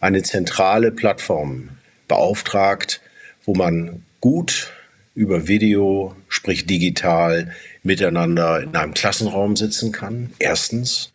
eine 0.01 0.23
zentrale 0.23 0.91
Plattform 0.91 1.69
beauftragt, 2.09 3.03
wo 3.45 3.55
man 3.55 4.05
gut 4.21 4.73
über 5.15 5.47
Video, 5.47 6.17
sprich 6.31 6.65
digital, 6.65 7.55
miteinander 7.83 8.63
in 8.63 8.75
einem 8.75 8.95
Klassenraum 8.95 9.55
sitzen 9.57 9.93
kann. 9.93 10.33
Erstens. 10.39 11.14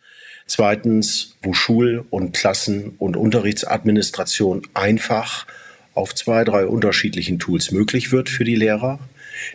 Zweitens, 0.50 1.36
wo 1.44 1.52
Schul- 1.52 2.06
und 2.10 2.32
Klassen- 2.32 2.96
und 2.98 3.16
Unterrichtsadministration 3.16 4.62
einfach 4.74 5.46
auf 5.94 6.12
zwei, 6.12 6.42
drei 6.42 6.66
unterschiedlichen 6.66 7.38
Tools 7.38 7.70
möglich 7.70 8.10
wird 8.10 8.28
für 8.28 8.42
die 8.42 8.56
Lehrer. 8.56 8.98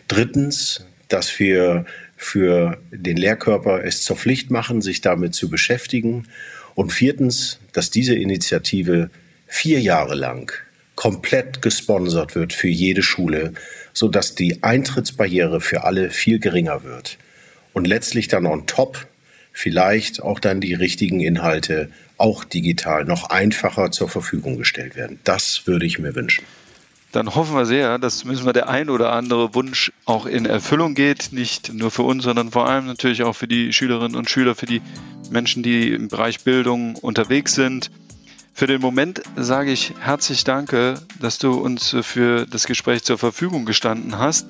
Drittens, 0.08 0.86
dass 1.08 1.38
wir 1.38 1.84
für 2.16 2.78
den 2.90 3.18
Lehrkörper 3.18 3.84
es 3.84 4.04
zur 4.04 4.16
Pflicht 4.16 4.50
machen, 4.50 4.80
sich 4.80 5.02
damit 5.02 5.34
zu 5.34 5.50
beschäftigen. 5.50 6.28
Und 6.74 6.94
viertens, 6.94 7.60
dass 7.74 7.90
diese 7.90 8.14
Initiative 8.14 9.10
vier 9.46 9.80
Jahre 9.82 10.14
lang 10.14 10.50
komplett 10.94 11.60
gesponsert 11.60 12.34
wird 12.34 12.54
für 12.54 12.68
jede 12.68 13.02
Schule, 13.02 13.52
sodass 13.92 14.34
die 14.34 14.62
Eintrittsbarriere 14.62 15.60
für 15.60 15.84
alle 15.84 16.08
viel 16.08 16.38
geringer 16.38 16.84
wird. 16.84 17.18
Und 17.74 17.86
letztlich 17.86 18.28
dann 18.28 18.46
on 18.46 18.66
top 18.66 19.06
vielleicht 19.56 20.22
auch 20.22 20.38
dann 20.38 20.60
die 20.60 20.74
richtigen 20.74 21.20
Inhalte 21.20 21.88
auch 22.18 22.44
digital 22.44 23.06
noch 23.06 23.30
einfacher 23.30 23.90
zur 23.90 24.06
Verfügung 24.06 24.58
gestellt 24.58 24.96
werden. 24.96 25.18
Das 25.24 25.66
würde 25.66 25.86
ich 25.86 25.98
mir 25.98 26.14
wünschen. 26.14 26.44
Dann 27.12 27.34
hoffen 27.34 27.54
wir 27.54 27.64
sehr, 27.64 27.98
dass 27.98 28.18
zumindest 28.18 28.44
mal 28.44 28.52
der 28.52 28.68
ein 28.68 28.90
oder 28.90 29.12
andere 29.12 29.54
Wunsch 29.54 29.92
auch 30.04 30.26
in 30.26 30.44
Erfüllung 30.44 30.94
geht. 30.94 31.32
Nicht 31.32 31.72
nur 31.72 31.90
für 31.90 32.02
uns, 32.02 32.24
sondern 32.24 32.50
vor 32.50 32.68
allem 32.68 32.84
natürlich 32.84 33.22
auch 33.22 33.32
für 33.32 33.48
die 33.48 33.72
Schülerinnen 33.72 34.14
und 34.14 34.28
Schüler, 34.28 34.54
für 34.54 34.66
die 34.66 34.82
Menschen, 35.30 35.62
die 35.62 35.90
im 35.90 36.08
Bereich 36.08 36.40
Bildung 36.44 36.94
unterwegs 36.96 37.54
sind. 37.54 37.90
Für 38.52 38.66
den 38.66 38.82
Moment 38.82 39.22
sage 39.36 39.72
ich 39.72 39.94
herzlich 40.00 40.44
Danke, 40.44 41.00
dass 41.18 41.38
du 41.38 41.52
uns 41.52 41.96
für 42.02 42.44
das 42.44 42.66
Gespräch 42.66 43.04
zur 43.04 43.16
Verfügung 43.16 43.64
gestanden 43.64 44.18
hast. 44.18 44.48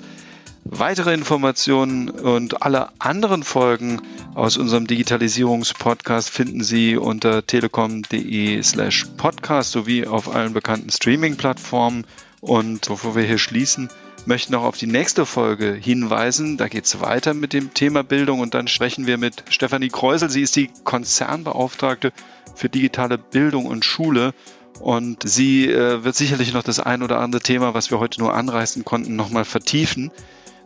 Weitere 0.63 1.13
Informationen 1.13 2.09
und 2.09 2.61
alle 2.61 2.89
anderen 2.99 3.43
Folgen 3.43 4.01
aus 4.35 4.57
unserem 4.57 4.85
Digitalisierungspodcast 4.85 6.29
finden 6.29 6.63
Sie 6.63 6.97
unter 6.97 7.45
telekom.de 7.45 8.61
slash 8.61 9.05
podcast 9.17 9.71
sowie 9.71 10.05
auf 10.05 10.33
allen 10.33 10.53
bekannten 10.53 10.89
Streaming-Plattformen. 10.89 12.05
Und 12.41 12.87
bevor 12.87 13.15
wir 13.15 13.23
hier 13.23 13.37
schließen, 13.37 13.89
möchten 14.25 14.53
noch 14.53 14.63
auf 14.63 14.77
die 14.77 14.87
nächste 14.87 15.25
Folge 15.25 15.73
hinweisen. 15.73 16.57
Da 16.57 16.67
geht 16.67 16.85
es 16.85 17.01
weiter 17.01 17.33
mit 17.33 17.53
dem 17.53 17.73
Thema 17.73 18.03
Bildung 18.03 18.41
und 18.41 18.53
dann 18.53 18.67
sprechen 18.67 19.07
wir 19.07 19.17
mit 19.17 19.43
Stefanie 19.49 19.89
Kreusel. 19.89 20.29
Sie 20.29 20.41
ist 20.41 20.55
die 20.55 20.69
Konzernbeauftragte 20.83 22.11
für 22.55 22.69
digitale 22.69 23.17
Bildung 23.17 23.65
und 23.65 23.85
Schule. 23.85 24.33
Und 24.79 25.27
sie 25.27 25.67
äh, 25.71 26.03
wird 26.03 26.15
sicherlich 26.15 26.53
noch 26.53 26.63
das 26.63 26.79
ein 26.79 27.01
oder 27.01 27.19
andere 27.19 27.41
Thema, 27.41 27.73
was 27.73 27.89
wir 27.89 27.99
heute 27.99 28.19
nur 28.19 28.35
anreißen 28.35 28.85
konnten, 28.85 29.15
nochmal 29.15 29.45
vertiefen. 29.45 30.11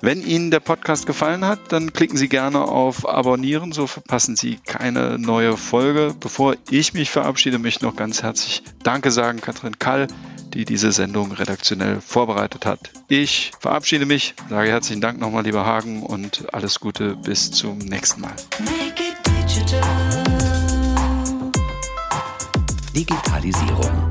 Wenn 0.04 0.24
Ihnen 0.24 0.50
der 0.50 0.60
Podcast 0.60 1.06
gefallen 1.06 1.46
hat, 1.46 1.60
dann 1.70 1.94
klicken 1.94 2.18
Sie 2.18 2.28
gerne 2.28 2.64
auf 2.64 3.08
Abonnieren, 3.08 3.72
so 3.72 3.86
verpassen 3.86 4.36
Sie 4.36 4.58
keine 4.66 5.20
neue 5.20 5.58
Folge. 5.58 6.16
Bevor 6.20 6.56
ich 6.72 6.96
mich 6.96 7.12
verabschiede, 7.12 7.60
möchte 7.60 7.80
ich 7.80 7.84
noch 7.84 7.96
ganz 7.96 8.24
herzlich 8.24 8.64
Danke 8.82 9.12
sagen, 9.12 9.42
Katrin 9.42 9.78
Kall, 9.78 10.08
die 10.56 10.66
diese 10.66 10.92
Sendung 10.92 11.32
redaktionell 11.34 12.02
vorbereitet 12.02 12.66
hat. 12.66 12.80
Ich 13.10 13.52
verabschiede 13.60 14.08
mich, 14.08 14.34
sage 14.50 14.72
herzlichen 14.72 15.02
Dank 15.02 15.20
nochmal, 15.20 15.44
lieber 15.44 15.68
Hagen, 15.68 16.02
und 16.02 16.52
alles 16.52 16.80
Gute 16.80 17.16
bis 17.16 17.52
zum 17.52 17.78
nächsten 17.78 18.22
Mal. 18.22 18.36
Digitalisierung. 22.96 24.11